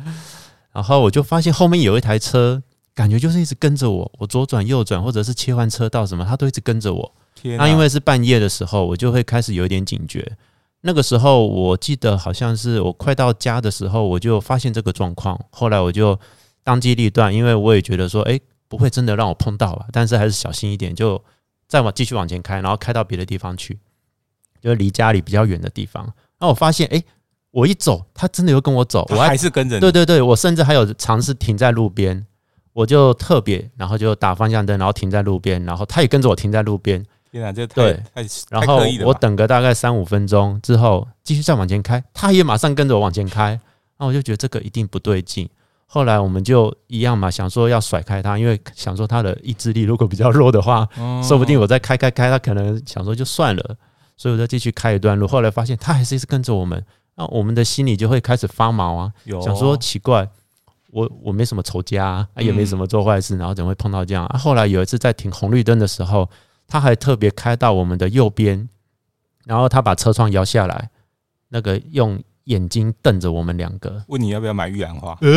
[0.71, 2.61] 然后我就发现后面有一台车。
[2.93, 7.15] 感觉就是一直跟着我，我左转右转，或者是切换车道什么，它都一直跟着我。
[7.57, 10.37] 那因为是半夜的时候，我就会开始有一点警觉。
[10.81, 15.39] 那个时候我记得好像是我快到家的时候，我就发现这个状况。
[15.49, 16.19] 后来我就
[16.63, 19.85] 当机立断，因为我也觉得说，哎，不会真的让我碰到吧？
[19.91, 21.23] 但是还是小心一点，就
[21.67, 23.79] 再往继续往前开，然后开到别的地方去，
[24.61, 26.13] 就离家里比较远的地方。
[26.39, 27.03] 那我发现，哎。
[27.51, 29.81] 我一走，他真的又跟我走，我还是跟着你。
[29.81, 32.23] 对对对，我甚至还有尝试停在路边，
[32.73, 37.03] 我就特别，然后就打方向灯，然后停在路边，然后他也跟着我停在路边。
[37.31, 43.59] 天啊，这太对，太然后我等个大概三五分钟之后，继续再往前开，他也马上跟着我往前开。
[43.97, 45.47] 那我就觉得这个一定不对劲。
[45.85, 50.87] 后来我们就一样嘛，想说要甩开他，因为想说他的意志力如果比较弱的话，
[51.21, 53.75] 说不定我再开开开，他可能想说就算了，
[54.15, 55.27] 所以我就继续开一段路。
[55.27, 56.83] 后来发现他还是一直跟着我们。
[57.15, 59.11] 那我们的心里就会开始发毛啊，
[59.43, 60.29] 想说奇怪，
[60.91, 64.37] 我我没什么仇家，啊，也没什么做坏事，然后怎么会碰到这样啊？
[64.37, 66.29] 后来有一次在停红绿灯的时候，
[66.67, 68.67] 他还特别开到我们的右边，
[69.45, 70.89] 然后他把车窗摇下来，
[71.49, 75.17] 那个用眼睛瞪着我们两个，问你要不要买玉兰花。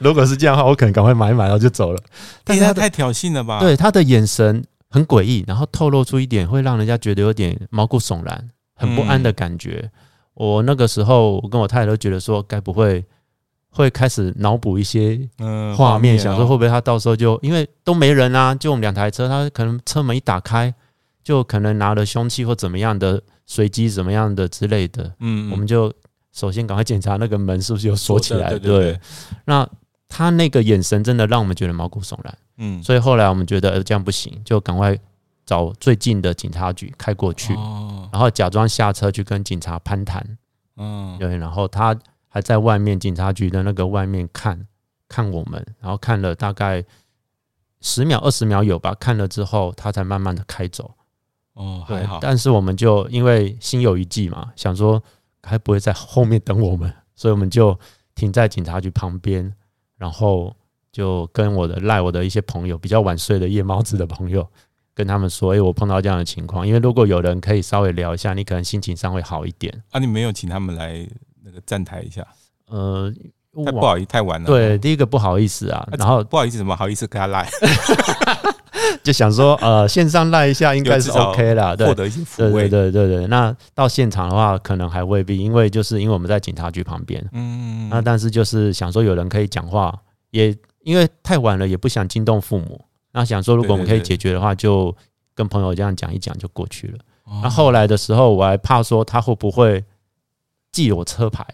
[0.00, 2.00] 如果是这样的话，我可能赶快买一买，然后就走了。
[2.44, 3.58] 但是他太挑衅了吧？
[3.58, 9.90] 对，他的眼神很诡异，然后透露出一点会让人家觉得有点毛骨悚然、很不安的感觉。
[10.34, 13.04] 我那个时候，我跟我太太都觉得说，该不会
[13.78, 20.74] 会开始脑补一些嗯画面，想说会不会他到时候就因为都没人啊，就我们两台车，他可能车门一打开，
[21.22, 25.14] 就可能拿了凶器或怎么样的随机怎么样的之类的。
[25.20, 25.92] 嗯，我们就
[26.32, 28.58] 首先赶快检查那个门是不是有锁起来。
[28.58, 28.98] 对，
[29.44, 29.66] 那
[30.08, 32.38] 他那个眼神真的让我们觉得毛骨悚然。
[32.56, 34.98] 嗯，所以后来我们觉得这样不行，就赶快。
[35.48, 37.54] 找最近的警察局开过去，
[38.12, 40.22] 然后假装下车去跟警察攀谈。
[40.76, 41.96] 嗯，对，然后他
[42.28, 44.66] 还在外面警察局的那个外面看
[45.08, 46.84] 看我们，然后看了大概
[47.80, 50.94] 十秒二十秒有吧，看了之后他才慢慢的开走。
[51.54, 52.18] 哦，还好。
[52.20, 55.02] 但是我们就因为心有余悸嘛，想说
[55.42, 57.78] 还不会在后面等我们，所以我们就
[58.14, 59.52] 停在警察局旁边，
[59.96, 60.54] 然后
[60.92, 64.48] 就跟我的赖我的一些朋友比较晚睡的夜猫子的朋友。
[64.98, 69.72] 跟他们说，哎、欸，我碰到这样的情况，因为如果有人可以稍微聊一下，你可能心情上会好一点。
[69.92, 71.08] 啊，你没有请他们来
[71.48, 72.26] 那个站台一下？
[72.68, 73.10] 呃，
[73.64, 74.46] 太不好意思，太晚了。
[74.46, 77.48] 对，第一个不好意思啊，然后不好意思，怎么好意思跟他赖？
[79.02, 82.68] 就想说，呃，线上赖一下应该是 OK 啦，对，获得一些抚慰。
[82.68, 89.94] 对对对对，那到现场的话，可能还未必，因为就是因为我们在警察局旁边，嗯，那但是就是想说有人可以讲话，
[90.30, 92.80] 也因为太晚了，也不想惊动父母。
[93.12, 94.94] 那想说，如果我们可以解决的话，就
[95.34, 96.98] 跟朋友这样讲一讲就过去了。
[97.42, 99.84] 那后来的时候，我还怕说他会不会
[100.72, 101.44] 记我车牌，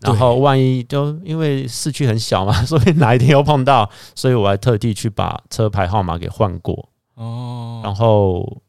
[0.00, 6.88] 然后万一就因为市区很小嘛， 所以哪一天又碰到，所以我还特地去把车牌号码给换过。
[7.14, 8.60] 哦，然后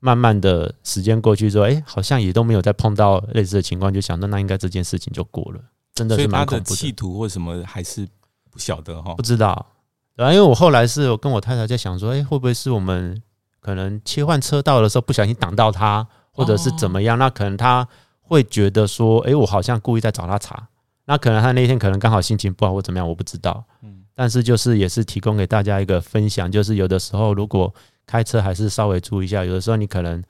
[0.00, 5.60] 慢慢的时间过去之后，哎，好像也都没有再碰到类似的情况，就想到那应该这件事情就过了。
[5.94, 6.76] 真的是蛮恐怖的。
[6.76, 8.06] 企图或什么还是
[8.50, 9.66] 不晓得哈，不知道。
[10.14, 13.22] 然后，因为我后来是我跟我太太在想说，哎，会不会是我们
[13.60, 17.18] 可能切换车道的时候不小心挡到他，或者是怎么样？
[17.18, 17.88] 那可能他
[18.28, 20.68] 会觉得说，哎，我好像故意在找他茬。
[21.06, 23.64] 那可能他那天可能刚好心情不好或怎么样，我不知道。
[23.82, 27.72] 嗯，但是就是也是提供给大家一个分享，就是有的时候如果
[28.06, 29.44] 开车还是稍微注意一下。
[29.44, 30.22] 有的时候你可能，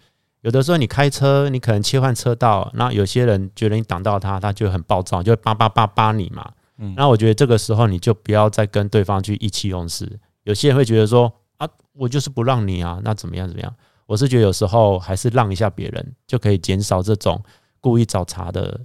[0.43, 6.51] 有的时候你开车，你可能切换车道，那有些人觉得你挡到他，他就很暴躁，就会叭叭叭叭你嘛。
[6.79, 10.21] 嗯，那我觉得这个时候你就不要再跟对方去意气用事。
[10.45, 13.75] 有些人会觉得说啊，我就是不让你啊，那怎么样怎么样？
[14.05, 17.43] 我是觉得有时候还是让一下别人，就可以减少这种
[17.87, 18.81] 故意找茬的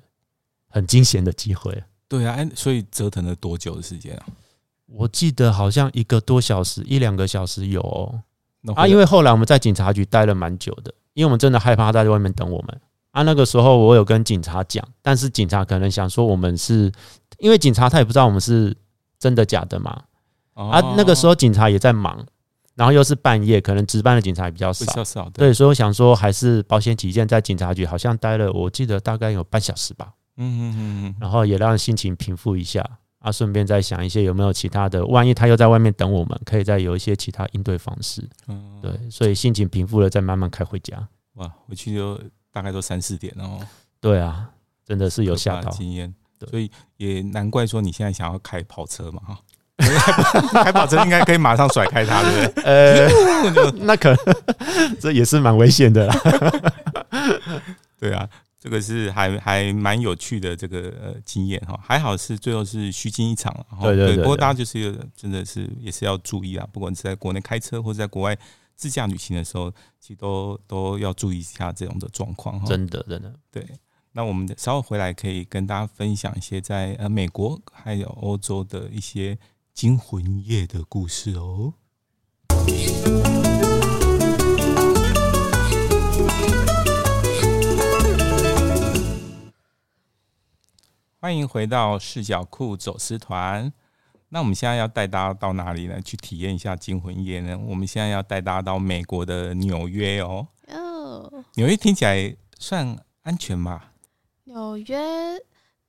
[0.70, 1.84] 很惊险的机会。
[2.08, 4.26] 对啊，所以折腾了多久的时间啊？
[4.86, 8.22] 我记得好像一个多小时，一两个小时有哦。
[8.76, 12.82] 啊，因为后来我们在警察局待了蛮久的，因为我们真的害怕他在外面等我们。
[13.10, 16.92] 啊，那个时候我有跟警察讲，但是警察可能想说我们是。
[17.40, 18.78] 因为警察他也不知道我们是
[19.18, 20.04] 真的假的嘛，
[20.54, 22.24] 啊，那个时候警察也在忙，
[22.76, 32.84] 然后又是半夜，可能值班的警察也比较少，对，所以我想说还是保险起见，在警察局好像待了，我记得大概有半小时吧，嗯嗯嗯，然后也让心情平复一下，
[33.20, 42.20] 啊，顺便再想一些有没有其他的，万一他又在外面等我们，可以再有一些其他应对方式，嗯，对，所以心情平复了，再慢慢开回家，哇，回去就
[42.52, 43.60] 大概都三四点哦，
[44.00, 44.50] 对啊，
[44.86, 45.70] 真的是有吓到。
[45.72, 46.14] 经验。
[46.50, 49.40] 所以也难怪说你现在想要开跑车嘛哈，
[50.64, 52.64] 开跑车应该可以马上甩开他，对不对？
[52.66, 54.16] 呃， 那可
[55.00, 56.16] 这也是蛮危险的啦。
[58.00, 58.28] 对啊，
[58.60, 63.54] 这个是还还蛮有趣的这个呃经验哈，还好是最后是虚惊一场。
[63.82, 64.18] 对对对。
[64.18, 68.38] 不过大家就是真的是也是要注意啊，不管是在国内开车或者在国外
[68.76, 72.66] 自驾旅行的时候，其实都都要注意一下这种的状况哈。
[72.68, 73.66] 真的，真的，对。
[74.14, 79.38] 那我们稍后回来可以跟大家分享一些在呃美国还有欧洲的一些
[79.74, 81.74] 惊魂夜的故事哦。
[91.20, 93.72] 欢迎回到视角库走私团。
[94.30, 96.02] 那我们现在要带大家到哪里呢？
[96.02, 97.58] 去体验一下惊魂夜呢？
[97.58, 100.48] 我们现在要带大家到美国的纽约哦。
[100.68, 103.94] 哦，纽约听起来算安全吧？
[104.46, 104.98] 纽约，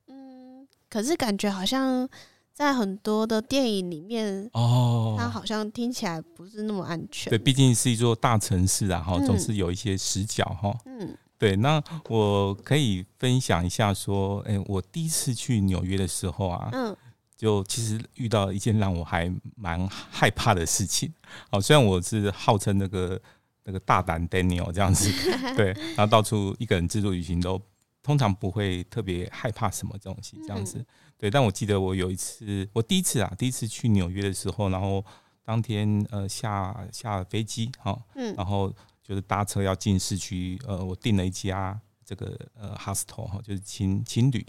[0.07, 2.09] 嗯，可是感觉好像
[2.55, 7.31] 在很多的电影里面哦，它好像听起来不是那么安全。
[7.31, 10.77] 对，毕竟是一座大城市啊，哈，总是有一些死角哈。
[10.85, 11.57] 嗯，对。
[11.57, 16.95] 那我可以分享一下，说，哎、欸，我第一次去纽约的时候啊，嗯，
[17.37, 21.12] 就其实遇到一件让我还蛮害怕的事情。
[21.51, 23.21] 哦，虽然我是号称那个
[23.65, 25.11] 那个大胆 Daniel 这样子，
[25.57, 27.61] 对，然后到处一个人自助旅行都。
[28.03, 30.85] 通常不会特别害怕什么东西这样子，
[31.17, 31.31] 对。
[31.31, 35.05] 但我记得我有一次，我第一次啊，第一次去纽约的时候，然后
[35.45, 44.45] 当天呃下下了飞机哈，嗯，然后就是搭车要进市区，呃，我订了一家这个呃 hostel 哈，就是青青旅，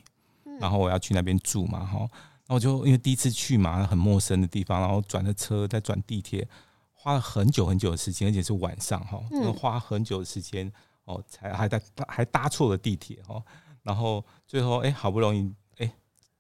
[0.60, 6.48] 然后我要去那边住嘛哈，然后我就因为第一次去嘛，很陌生的地方，然后转了车再转地铁，
[6.92, 9.22] 花了很久很久的时间，而且是晚上哈，
[9.56, 10.74] 花很久的时间。
[11.06, 13.44] 哦，才还在还搭错了地铁哦，
[13.82, 15.94] 然后最后哎，好不容易哎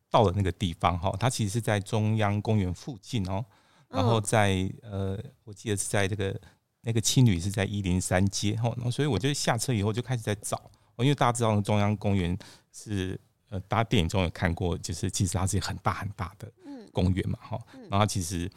[0.10, 3.43] 到了那个地方哈，它其实是在中央公园附近哦，
[3.89, 6.39] 然后在呃，我记得是在这个
[6.82, 12.38] 那个青旅是在一零三街哈，然后所以我就下车以后就开始在找，因为大家知道中央公园
[12.71, 16.49] 是呃，大家电影中有看过，就是其实它是很大很大的
[16.91, 18.49] 公园嘛哈，然后它其实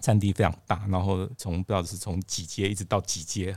[0.00, 3.54] 占地非常大，然后从不知道是从几街一直到几街。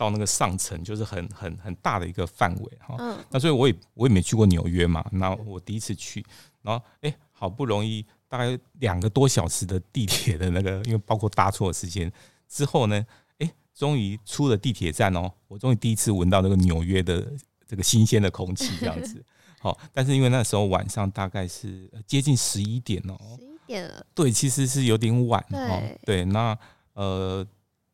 [0.00, 2.96] 到那个上层就是很很很大的一个范围哈，
[3.28, 6.24] 那所以我也我也没去过纽约嘛，那我第一次去，
[6.62, 12.10] 然后哎、欸，好不容易大概两个多小时的地铁的那个， 因为包括搭错的时间
[12.48, 12.96] 之后呢，
[13.40, 17.30] 哎、欸，终于出了地铁站哦，我终于第一次闻到那个纽约的
[17.66, 19.22] 这个新鲜的空气这样子，
[19.60, 26.58] 好，但是因为那时候晚上大概是接近十一点哦，十一点了，对，其实是有点晚哦，对，那
[26.94, 27.46] 呃。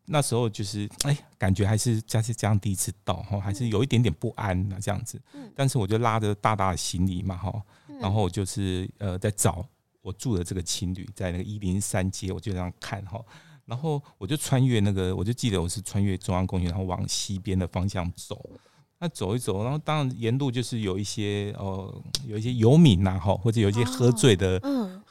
[0.07, 5.21] 那时候就是哎、欸，感觉还是加是这样第一次到哈，还是有一点点不安啊这样子。
[5.55, 7.63] 但是我就拉着大大的行李嘛哈，
[8.01, 9.67] 然后我就是呃在找
[10.03, 13.21] 我住的这个情侣，在那个一零三街，我就这样看哈。
[13.65, 18.49] 然后我就穿越那个，我就记得我是穿越中央公园，然后往西边的方向走。
[18.99, 24.59] 那走一走，然后当然沿路就是有一些呃有一些游民呐哈，或者有一些喝醉的，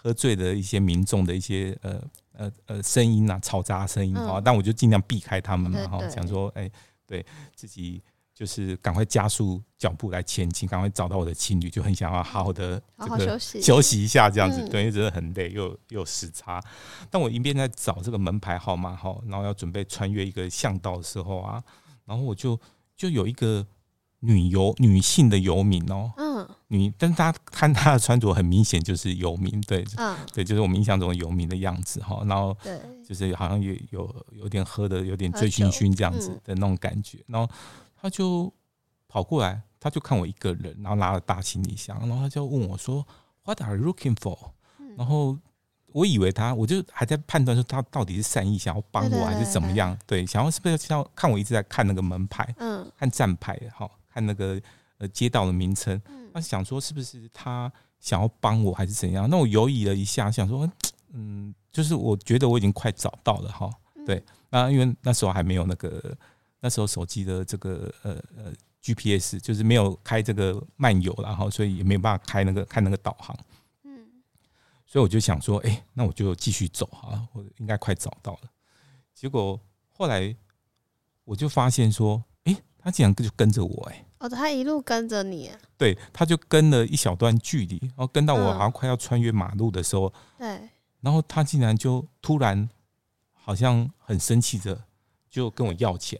[0.05, 1.99] 喝醉的一些民众的一些呃。
[2.37, 6.69] 呃呃，声音啊，嘈杂声音啊，但我就尽量避开他们嘛，哈，想说，哎，
[7.07, 8.01] 对自己
[8.33, 16.61] 就是赶快加速脚步来前进，赶快找到我的情侣，就很想要好好的这个休息休息一下，这样子，对，因为真的很累，又又有时差。
[17.09, 21.63] 但我一边在找这个门牌号码哈，然后要准备穿越一个巷道的时候啊，
[22.03, 22.59] 然后我就
[22.97, 23.65] 就有一个。
[24.21, 37.51] 女游女性的游民哦，嗯，女，但是他看他的穿着很明显就是游民，对，嗯，对，就是我们印象中的游民的样子哈，然后对，就是好像有有有点喝的有点醉醺醺这样子的那种感觉，然后
[37.99, 38.51] 他就
[39.07, 43.05] 跑过来，他就看我一个人，然后拿了大行李箱，然后他就问我说
[43.43, 44.37] ：“What are you looking for？”
[44.97, 45.37] 然后
[45.87, 53.89] 我以为他，我就还在判断说他到底是善意想要帮我还是怎么样，对，想要是不是要看我一直在看那个门牌，嗯，看站牌哈。
[54.15, 54.57] 看那个
[54.97, 56.01] 呃街道的名称，
[56.35, 59.29] 他想说是不是他想要帮我还是怎样？
[59.29, 60.69] 那我犹疑了一下，想说
[61.13, 63.69] 嗯，就是我觉得我已经快找到了哈。
[64.05, 66.13] 对，那因为那时候还没有那个
[66.59, 73.33] 那时候手机的这个呃呃 GPS，就是没有开这个漫游，然后所以也没有办法开那个看那个导航。
[73.83, 74.05] 嗯，
[74.85, 78.49] 所以我就想说，哎，那我就继续走哈，我应该快找到了。
[79.13, 79.57] 结果
[79.93, 80.35] 后来
[81.23, 84.05] 我就发现说，哎，他竟然就跟着我哎。
[84.25, 90.47] 哦，他一路跟着你，啊，对，他就跟了一小段距离，然后跟到我好像快要穿越马路的时候，对，
[91.01, 92.67] 然后他竟然就突然
[93.33, 94.79] 好像很生气的
[95.29, 96.19] 就跟我要钱，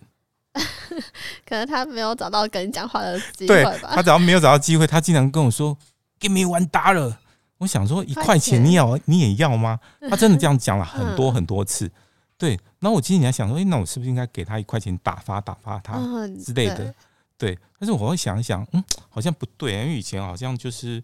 [1.48, 3.90] 可能他没有找到跟你讲话的 机会吧。
[3.96, 5.76] 他只要没有找到机会，他竟然跟我说
[6.20, 7.16] “Give me one dollar”，
[7.58, 9.80] 我想说一块钱你要你也要吗？
[10.10, 11.92] 他真的这样讲了很多很多次，
[12.38, 12.60] 对。
[12.80, 15.98] 然后我今天想说，哎，那我是不是应该给他一块钱打发打发他
[16.46, 16.94] 之类的？
[17.38, 21.04] 对，但是我会想一想，嗯，好像不对，因为以前好像就是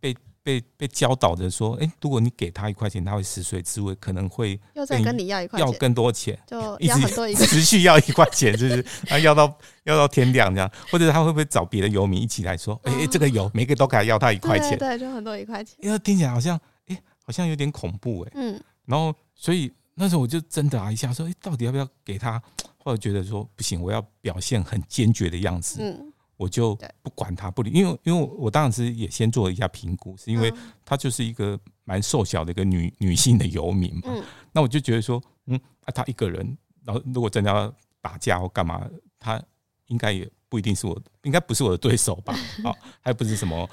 [0.00, 8.82] 被被被教导着说，哎，如果你给他一块钱，他会食髓知味，可能会又再跟你要一块钱，要更多钱，就要很多一直持续要一块钱，就是？
[9.06, 22.42] 他要到要到天亮这样，或者他会不会找别的游民一起来说，哎、哦，这个有每个都给他要他一块钱，对，对，就很多一块钱，因为听起来好像，哎，好像有点恐怖哎，嗯，然后所以那时候我就挣扎一下，说，哎，到底要不要给他？
[22.82, 26.12] 或者觉得说不行，我要表现很坚决的样子，嗯。
[26.38, 30.52] 我就不管他不理，因为因为我当时也先做了一下评估，是因为
[30.84, 34.12] 她就是一个蛮瘦小的一个女女性的游民嘛。
[34.50, 38.84] 那我就觉得说，嗯，啊，她一个人，然后如果真的要打架或干嘛，
[39.20, 39.40] 她
[39.86, 42.34] 应该也不一定是我，应该不是我的对手吧？
[42.64, 43.70] 啊，还不是什么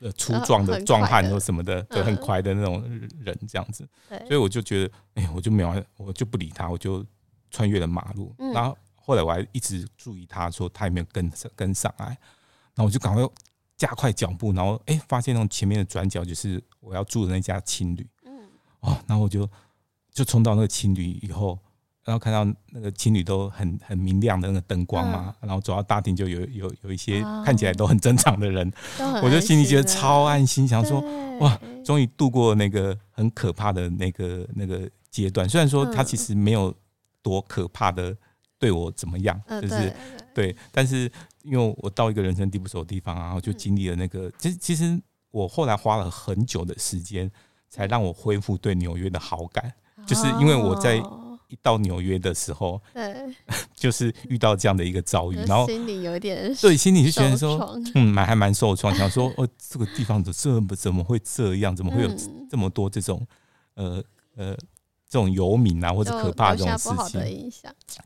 [0.00, 2.82] 呃粗壮的壮汉或什么的，对，很快的那种
[3.20, 3.88] 人这样子。
[4.26, 7.06] 所以我就觉得，哎，我就没有，我就不理他，我就
[7.54, 8.76] 穿越了马路，然后。
[9.06, 13.22] 后来我还一直注意他，说他有没有跟跟上来，然后我就赶快
[13.76, 18.32] 加快脚步，然后哎，发现那种前面的转角就是我要住的那家青旅，嗯，
[18.80, 19.46] 哦，然后我就
[20.10, 21.58] 就冲到那个青旅以后，
[22.02, 28.72] 然后看到那个青旅都很很明亮的那个灯光嘛，然后走到大厅就有有有一些看起来都很正常的人，
[29.22, 31.04] 我就心里觉得超安心，想说
[31.40, 36.74] 哇，终于度过那个很可怕的那个那个阶段，虽然说他其实没有
[37.24, 38.16] 多可怕的。
[38.56, 39.38] 对我怎么样？
[39.60, 39.92] 就是
[40.32, 41.10] 对，但是
[41.42, 44.30] 因为我到一个人生地不熟的地方，然后就经历了那个。
[44.38, 44.98] 其实，其实
[45.30, 47.30] 我后来花了很久的时间，
[47.68, 49.70] 才让我恢复对纽约的好感。
[50.06, 50.96] 就是因为我在
[51.48, 53.34] 一到纽约的时候，对，
[53.76, 61.76] 就是遇到这样的一个遭遇，然后心里有点对，心里就觉得说，嗯，蛮还蛮受创，想说哦，这个地方怎这么怎么会这样？
[61.76, 62.10] 怎么会有
[62.48, 63.26] 这么多这种
[63.74, 64.02] 呃
[64.36, 64.56] 呃？
[65.14, 67.48] 这种游民啊，或者可怕的这种事情，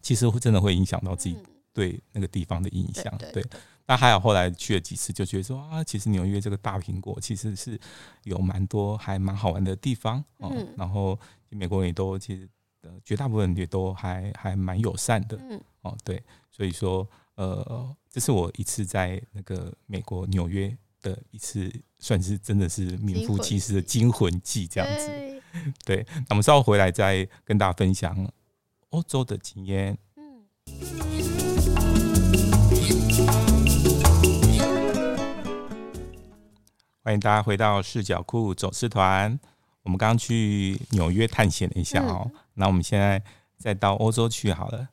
[0.03, 1.39] 其实会真的会影响到自己
[1.73, 3.11] 对那个地方的印象。
[3.33, 3.43] 对，
[3.87, 7.81] 那还有后来去了几次，就觉得说啊，其实纽约这个大苹果其实是
[8.25, 10.55] 有蛮多还蛮好玩的地方哦。
[10.77, 12.47] 然后美国人也都其实
[13.03, 15.41] 绝大部分人也都还还蛮友善的。
[15.81, 25.38] 哦，对，所以说呃，这是我一次在那个美国纽约的一次，算是真的是名副其实的惊魂记这样子。
[25.85, 28.31] 对，那我们稍后回来再跟大家分享
[28.91, 29.97] 欧洲的经验。
[30.17, 30.45] 嗯，
[37.03, 39.39] 欢迎大家回到视角库走私团。
[39.83, 43.23] 我们刚刚去纽约探险了一下哦，那我们现在
[43.57, 44.89] 再到欧洲去好了。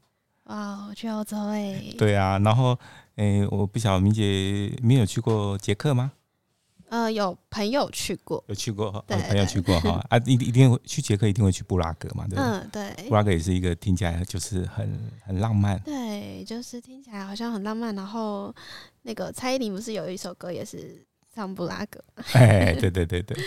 [0.45, 1.83] 哇，去欧洲哎！
[1.97, 2.79] 对啊，然后
[3.15, 6.13] 诶，我不晓得明姐没有去过捷克吗？
[6.95, 12.39] 呃，有朋友去过，有去过，有朋友去过哈啊，一一定会去捷克，一定会去布拉格嘛，对？
[12.39, 17.93] 嗯，对，布拉格也是一个听起来就是很很浪漫，对，就是听起来好像很浪漫。
[17.93, 18.55] 然后
[19.01, 22.01] 那个蔡依林不是有一首歌也是唱布拉格？
[22.31, 23.37] 哎，对对对对，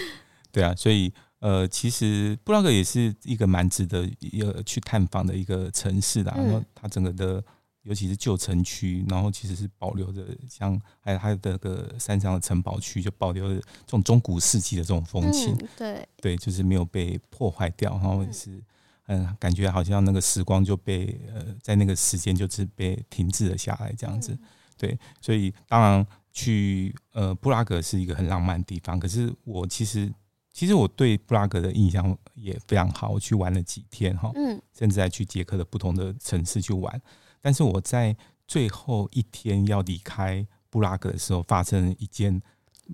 [0.53, 4.07] 对啊，所以呃，其实布拉格也是一个蛮值得
[4.43, 7.43] 呃去探访的一个城市的，然后它整个的。
[7.83, 15.55] 尤其是旧城区，然后其实是保留着像还有它的个山上的城堡区，就保留着这种中古世纪的这种风情。
[15.55, 18.63] 嗯、对对，就是没有被破坏掉，然后也是
[19.07, 24.33] 嗯，感觉好像那个时光就被呃，在那个时间就是被停滞了下来这样子。
[24.33, 24.41] 嗯、
[24.77, 30.13] 对，所以当然去呃布拉格是一个很浪漫的地方，可是我其实
[30.53, 37.01] 其实我对布拉格的印象也非常好，我去玩了几天哈，嗯，甚至还去捷克的不同的城市去玩。
[37.41, 38.17] 但是我在
[38.47, 42.41] 最后一天要离开布拉格的时候，发生了一件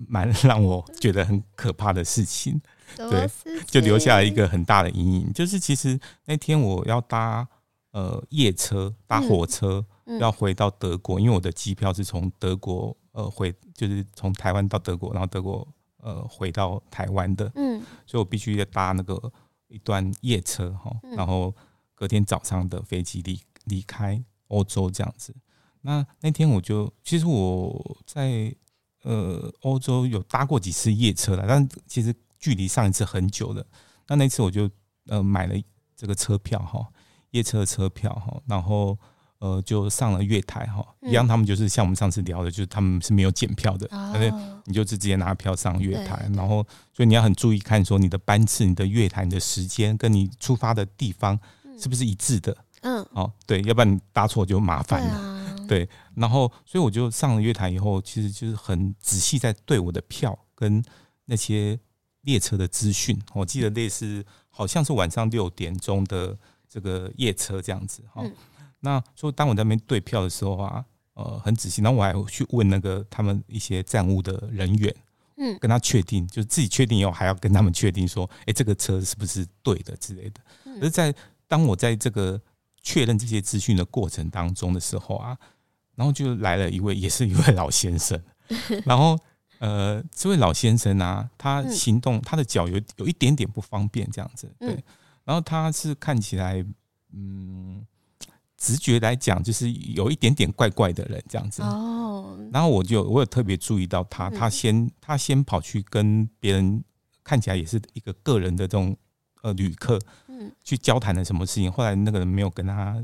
[0.07, 2.61] 蛮让我觉得很可怕的事情，
[2.97, 3.29] 对，
[3.65, 5.31] 就留下了一个很大的阴影。
[5.33, 7.47] 就是其实那天我要搭
[7.91, 9.85] 呃夜车，搭火车
[10.19, 15.65] 要回到德国，因为我的机票是从德国呃回，就是从台湾到德国，然后德国
[16.01, 19.31] 呃回到台湾的，嗯，所以我必须要搭那个
[19.69, 21.55] 一段夜车哈，然后
[21.93, 24.21] 隔天早上的飞机离离开。
[24.47, 25.35] 欧洲这样子，
[25.81, 28.55] 那那天我就其实我在
[29.03, 33.65] 呃欧洲有搭过几次夜车了，但其实距离上一次很久了。
[34.07, 34.69] 那那次我就
[35.07, 35.55] 呃买了
[35.95, 36.87] 这个车票哈，
[37.31, 38.97] 夜车的车票哈，然后
[39.39, 51.39] 呃就上了月台哈，一样他们就是像我们上次聊的，就是他们是没有检票的，反正你就是直接拿票上月台，然后所以你要很注意看说你的班次、你的月台、你的时间跟你出发的地方
[51.79, 52.55] 是不是一致的。
[52.85, 55.67] 嗯，哦，对，要不然你搭错就麻烦了。
[55.67, 60.83] 对，然后所以我就上了月台以后，其实就是很仔细在对我的票跟
[61.25, 61.79] 那些
[62.21, 63.19] 列车的资讯。
[63.33, 66.37] 我记得类似好像是晚上六点钟的
[66.69, 68.21] 这个夜车这样子哈。
[68.23, 68.31] 嗯、
[68.81, 74.95] 那所以当我在那边对票的时候啊，呃，很仔细，然后我还去问那个他们一些站务的人员，
[75.37, 80.41] 嗯，跟他确定，就是自己确定以后，还要跟他们确定说，哎，这个车是不是对的之类的。
[80.79, 81.11] 而是在
[81.47, 82.39] 当我在这个
[82.85, 85.37] 确认这些资讯的过程当中的时候啊，
[85.95, 88.17] 然后就来了一位，也是一位老先生，
[88.85, 89.19] 然后
[89.59, 94.81] 呃，这位老先生啊，他行动，他的脚有有一点点不方便，这样子，对，
[95.25, 96.65] 然后他是看起来，
[97.11, 97.85] 嗯。
[98.57, 101.61] 直觉来讲，就是有一点点怪怪的人这样子。
[101.61, 106.81] 哦，然后我就我有特别注意到他，他先他先跑去跟别人
[107.21, 108.95] 看起来也是一个个人的这种
[109.43, 109.99] 呃旅客，
[110.37, 111.71] 嗯，去交谈了什么事情。
[111.71, 112.95] 后来那个人没有跟他，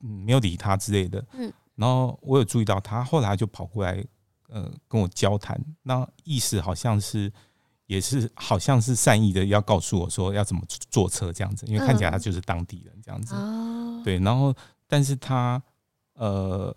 [0.00, 1.24] 嗯，没有理他之类的。
[1.32, 4.04] 嗯，然后我有注意到他，后来就跑过来，
[4.48, 5.60] 呃，跟我交谈。
[5.82, 7.32] 那意思好像是
[7.86, 13.34] 也是好像是善意的，要告诉我说要怎么坐车这样子，因为看起来他就是当地人这样子。
[13.34, 14.54] 哦，对，然后。
[14.86, 15.60] 但是他，
[16.12, 16.76] 呃，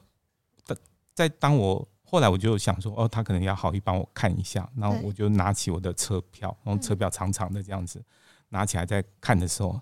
[1.13, 8.01] 在当我后来我就想说，哦，他可能要好意帮我看一下，然后我就拿起我的车票，然后车票长长的这样子
[8.49, 9.79] 拿起来在看的时候，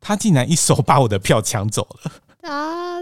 [0.00, 2.12] 他竟然一手把我的票抢走了
[2.50, 2.98] 啊！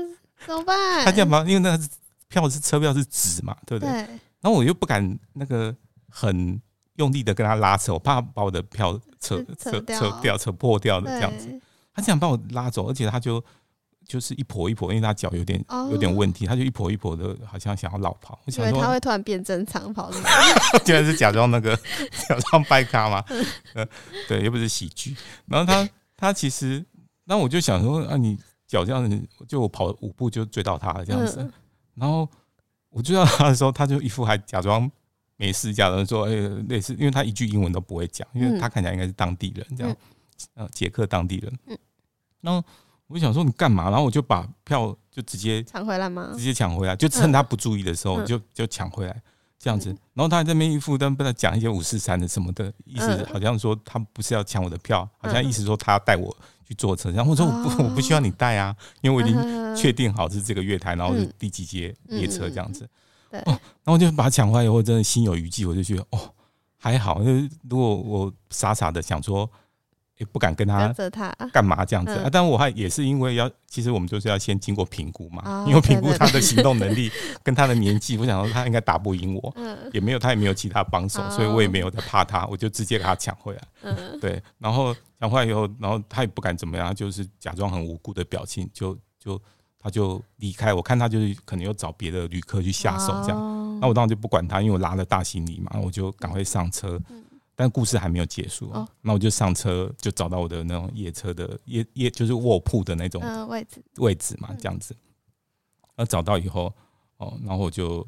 [0.46, 1.04] 怎么办？
[1.04, 1.88] 他这样把，因为那个
[2.28, 3.90] 票是车票是纸嘛，对不对？
[3.92, 5.74] 然后我又不敢那个
[6.08, 6.60] 很
[6.96, 11.48] 用力的跟他拉扯，我怕把我的票扯扯扯掉、扯破掉的这样子。
[11.94, 13.42] 他竟然把我拉走，而且他就。
[14.06, 18.38] 就是一跛一跛，因为他脚有点有点问题，他就一跛一跛的，好像想要老跑。
[18.44, 20.10] 我想说他会突然变正常跑，
[20.84, 21.74] 竟然是假装那个
[22.28, 23.24] 假装掰咖嘛？
[23.74, 23.86] 呃，
[24.28, 25.16] 对，又不是喜剧。
[25.46, 26.84] 然后他他其实，
[27.24, 28.36] 那我就想说啊，你
[28.66, 31.38] 脚这样子，就我跑五步就追到他了这样子。
[31.94, 32.28] 然后
[32.90, 34.90] 我追到他的时候，他就一副还假装
[35.36, 36.32] 没事，假装说哎，
[36.68, 39.96] 类似，因为他一句英文都不会讲，因为他看起来应该是当地人这样，
[40.54, 41.58] 呃，捷克当地人。
[41.66, 41.78] 嗯，
[42.42, 42.62] 然后。
[43.12, 43.84] 我想说你干嘛？
[43.90, 46.30] 然后我就把票就直接抢回来吗？
[46.34, 49.22] 直接抢回来，就趁他不注意的时候就就抢回来，
[49.58, 49.90] 这样子。
[50.14, 56.34] 然后他还在那边一副跟不知道讲一些五四三的什么的意思，好像说他不是要抢我的票，好像意思说他要带我
[56.66, 57.10] 去坐车。
[57.10, 62.88] 然后我说我不我不需要你带啊，因为我已经确定好是这个月台，然后是第几节列车这样子。
[63.30, 63.40] 对。
[63.40, 66.18] 哦，然后我就把他抢回来以后，真的心有余悸，我就觉得哦
[66.78, 67.22] 还好。
[67.22, 69.50] 就是如果我傻傻的想说。
[70.22, 70.94] 也不敢跟他
[71.52, 72.28] 干嘛这样子啊？
[72.30, 77.10] 但我还也是因为要，其实我们就是要先经过评估嘛，因为评估他的行动能力
[77.42, 79.54] 跟他的年纪，我想说他应该打不赢我，
[79.92, 83.62] 也没有他也没有其他帮手，所以我也没有在怕他，我就直接给他抢回来。
[84.20, 89.40] 对，然后抢回来以后，然后他也不敢怎么样，就是假装很无辜的表情，就就
[89.80, 90.72] 他就离开。
[90.72, 97.00] 我看他就是可能又找别的旅客去下手这样，那我当然就不管他，因为我拉了大行李嘛，我就赶快上车。
[97.62, 104.96] 但故事还没有结束，哦，那我就上车，就找到我的那种夜车的夜夜，就是卧铺的那种位置位置嘛，这样子。
[105.94, 106.74] 那找到以后，
[107.18, 108.04] 哦，然后我就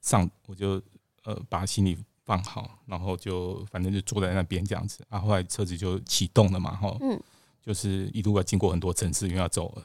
[0.00, 0.80] 上，我就
[1.24, 5.04] 呃把行李放好，然后就反正就坐在那边这样子。
[5.08, 7.20] 啊，后来车子就启动了嘛，哈，嗯，
[7.60, 9.76] 就是一路要经过很多城市，因为要走，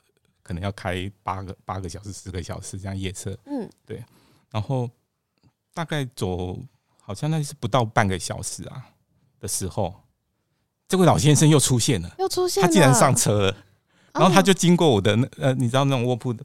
[0.43, 4.03] 可能要开八个八个小时、十个小时这样夜车，嗯，对。
[4.51, 4.87] 然后
[5.73, 6.59] 大概走，
[7.01, 8.85] 好像那是不到半个小时啊。
[9.39, 9.93] 的时候，
[10.87, 13.57] 这位老先生又出现了，又出现了，他竟然上车了，
[14.13, 16.43] 然后他就经过我的那呃，你知道那种卧铺的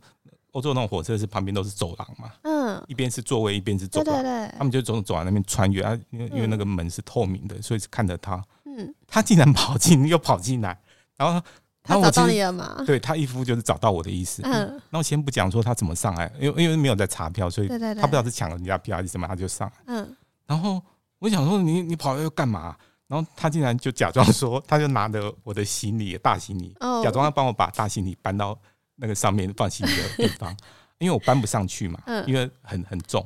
[0.53, 10.79] 欧洲那种火车是旁边都是走廊嘛，嗯，一边是座位，一边是走廊，对对对，他们就从走廊那边穿越啊，因为因为那个门是透明的，所以是看着他，嗯，他竟然跑进又跑进来，
[11.17, 11.41] 然后
[11.83, 12.83] 他找到你了吗？
[12.87, 20.17] 对，他一副就是找到我的意思，嗯，那我先不讲说他怎么上来，因为因为没有在查票，所以他不知道是抢了人家票还是什么，他就上来，嗯，
[20.47, 20.83] 然后。
[21.19, 22.77] 我想说你你跑来又干嘛？
[23.07, 28.59] 然后他竟然就假装说，他就拿着我的行李大行李，假装要帮我把大行李搬到
[28.97, 30.57] 那个上面放行李的地方，
[30.99, 33.25] 因为我搬不上去嘛，因为很很重。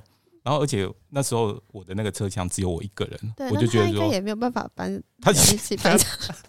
[0.49, 4.91] 然后而且那时候我的那个车厢只有我一个人，我就觉得说也没有办法搬
[5.21, 5.99] 他他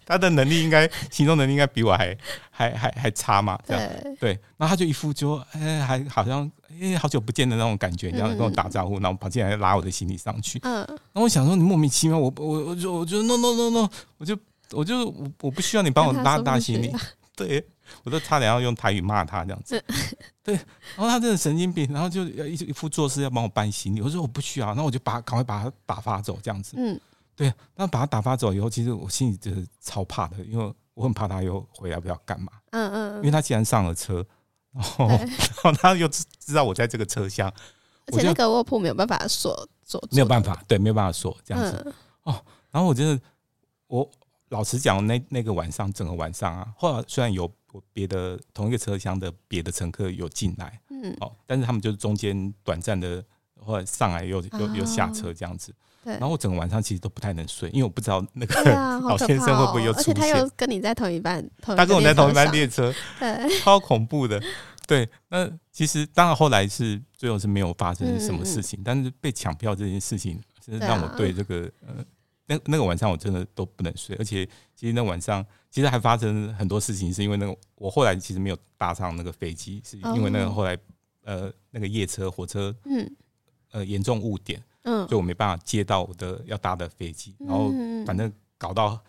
[0.05, 2.17] 他的能力应该行动能力应该比我还
[2.49, 3.91] 还还还差嘛，这样
[4.21, 4.31] 对。
[4.55, 6.49] 然后他就一副就哎还好像。
[6.79, 10.59] 因为好久不见的那种感觉，这样跟我打招呼，然后跑进来拉我的行李上去。
[10.63, 14.37] 嗯，然后我想说你莫名其妙，我我我就我就 no no no no，我就
[14.71, 16.89] 我就我我不需要你帮我拉大行李。
[17.35, 17.67] 对，
[18.03, 19.83] 我都差点要用台语骂他这样子。
[20.43, 24.01] 对，然后他真的神经病，然后就要一一副做事要帮我搬行李。
[24.01, 26.75] 我说我不需要，那我就把赶快把他打发走这样子。
[26.77, 26.99] 嗯，
[27.35, 32.51] 对，那把他打发走以后，其实我心里就是超怕的，因为我很怕他又回来不知道干嘛。
[32.71, 34.25] 嗯嗯，因为他既然上了车。
[34.73, 37.51] 哦，然后他又知知道我在这个车厢，
[38.05, 41.81] 而且那个卧铺没有办法锁锁，没有办法，对，没有办法锁这样子。
[41.87, 41.93] 嗯、
[42.25, 43.19] 哦，然后我真的，
[43.87, 44.07] 我
[44.49, 47.51] 老实讲，那那个晚上整个晚上啊，后来虽然有
[47.93, 53.23] 别的同一个车厢的别的乘客有进来，嗯，哦，但是他们就是中间短暂的
[53.59, 55.73] 或者上来又又又下车这样子。
[56.01, 60.13] 对，然后我整个晚上其实都不太能睡，因为我不知道那个、啊、老先生会不会又出现。
[60.13, 64.41] 而且他又跟你在同一班，他跟我在同一班列车，对， 超恐怖的。
[64.87, 72.05] 对，那其实当然后来是最后是没有发生什么事情，嗯、但是被抢票这件事情，真是让我对这个、啊、呃，
[72.49, 74.45] 那那个晚上我真的都不能睡，而且
[74.75, 80.77] 其实那晚上其实还发生很多事情，是因为那个我后来其实没有搭上那个飞机，是因为那个后来
[81.23, 83.15] 呃那个夜车火车嗯。
[83.71, 84.59] 呃严重误点。
[84.81, 87.71] 嗯，所以我没办法接到我的要搭的飞机，然后
[88.03, 88.99] 反正搞到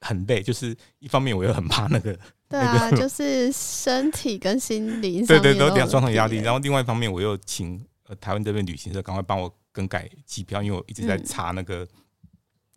[0.00, 2.18] 很累，就是一方面我又很怕那个，
[2.48, 11.86] 对啊， 就是身体跟心灵对对都两双重压力，然后另外一方面我又请呃台湾这边旅行社赶快帮我更改机票，因为我一直在查那个，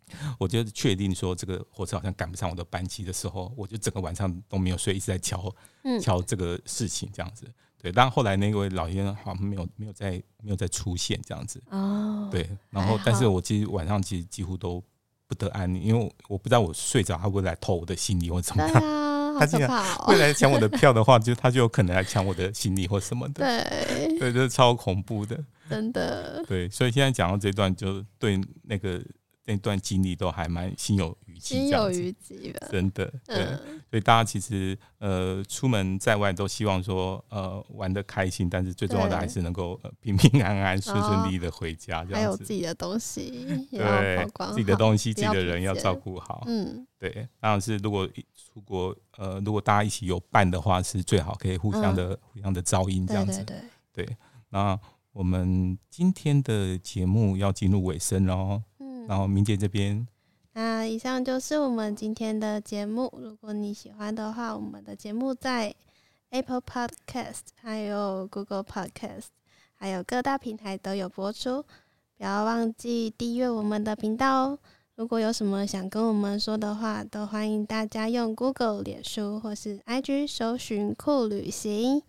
[0.38, 5.54] 我就确定说这个火车好像赶不上我的班机的时候，我就整个晚上都没有睡，一直在敲
[6.00, 7.46] 敲这个事情这样子。
[7.80, 12.28] 对，但后来那位老先生好像没有没有再没有再出现这样子哦。
[12.30, 14.82] 对，然后但是我其实晚上其实几乎都
[15.26, 18.72] 不得安宁，因为我不知道我睡着他会来偷我的行李或怎么样。
[18.82, 23.44] 啊、他竟然会来抢我的 票的话，就他就有可能来抢我的行李或什么的。
[23.44, 25.38] 对，对，这是超恐怖的，
[25.68, 26.42] 真的。
[26.46, 29.02] 对，所以现在讲到这段，就对那个。
[29.46, 33.12] 那段经历都还蛮心有余悸，心有余悸的，真的。
[33.26, 42.02] 对，嗯、所以大家其实呃出门在外都希望说呃玩的开心，但是最重要的还是能够、呃、平平安安、顺顺利利的回家。
[42.06, 46.44] 这样子，还有自己的东西，对，自己的东西、自己的人要照顾好。
[46.46, 47.28] 嗯，对。
[47.38, 53.44] 当然是如果出国呃，如果大家一起有伴的话，是最好可以互相的、嗯、互相的照应这样子。
[53.44, 53.56] 对，
[53.92, 54.16] 对，对，
[54.48, 54.78] 那
[55.12, 58.62] 我们今天的节目要进入尾声喽。
[59.06, 60.06] 然后明姐这边，
[60.52, 63.12] 那以上就是我们今天的节目。
[63.16, 65.74] 如果你喜欢的话，我们的节目在
[66.30, 69.26] Apple Podcast、还有 Google Podcast、
[69.74, 71.62] 还有各大平台都有播出。
[72.16, 74.58] 不要忘记订阅我们的频道哦。
[74.94, 82.00] 如果有什么想跟我们说的话，都欢迎大家用 Google、脸书或是 IG 搜寻酷旅行。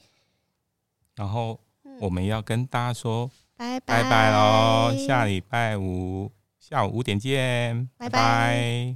[1.16, 1.60] 然后
[2.00, 6.35] 我们要跟大家说拜拜拜拜喽，下礼拜五。
[6.68, 8.96] 下午五点见拜拜。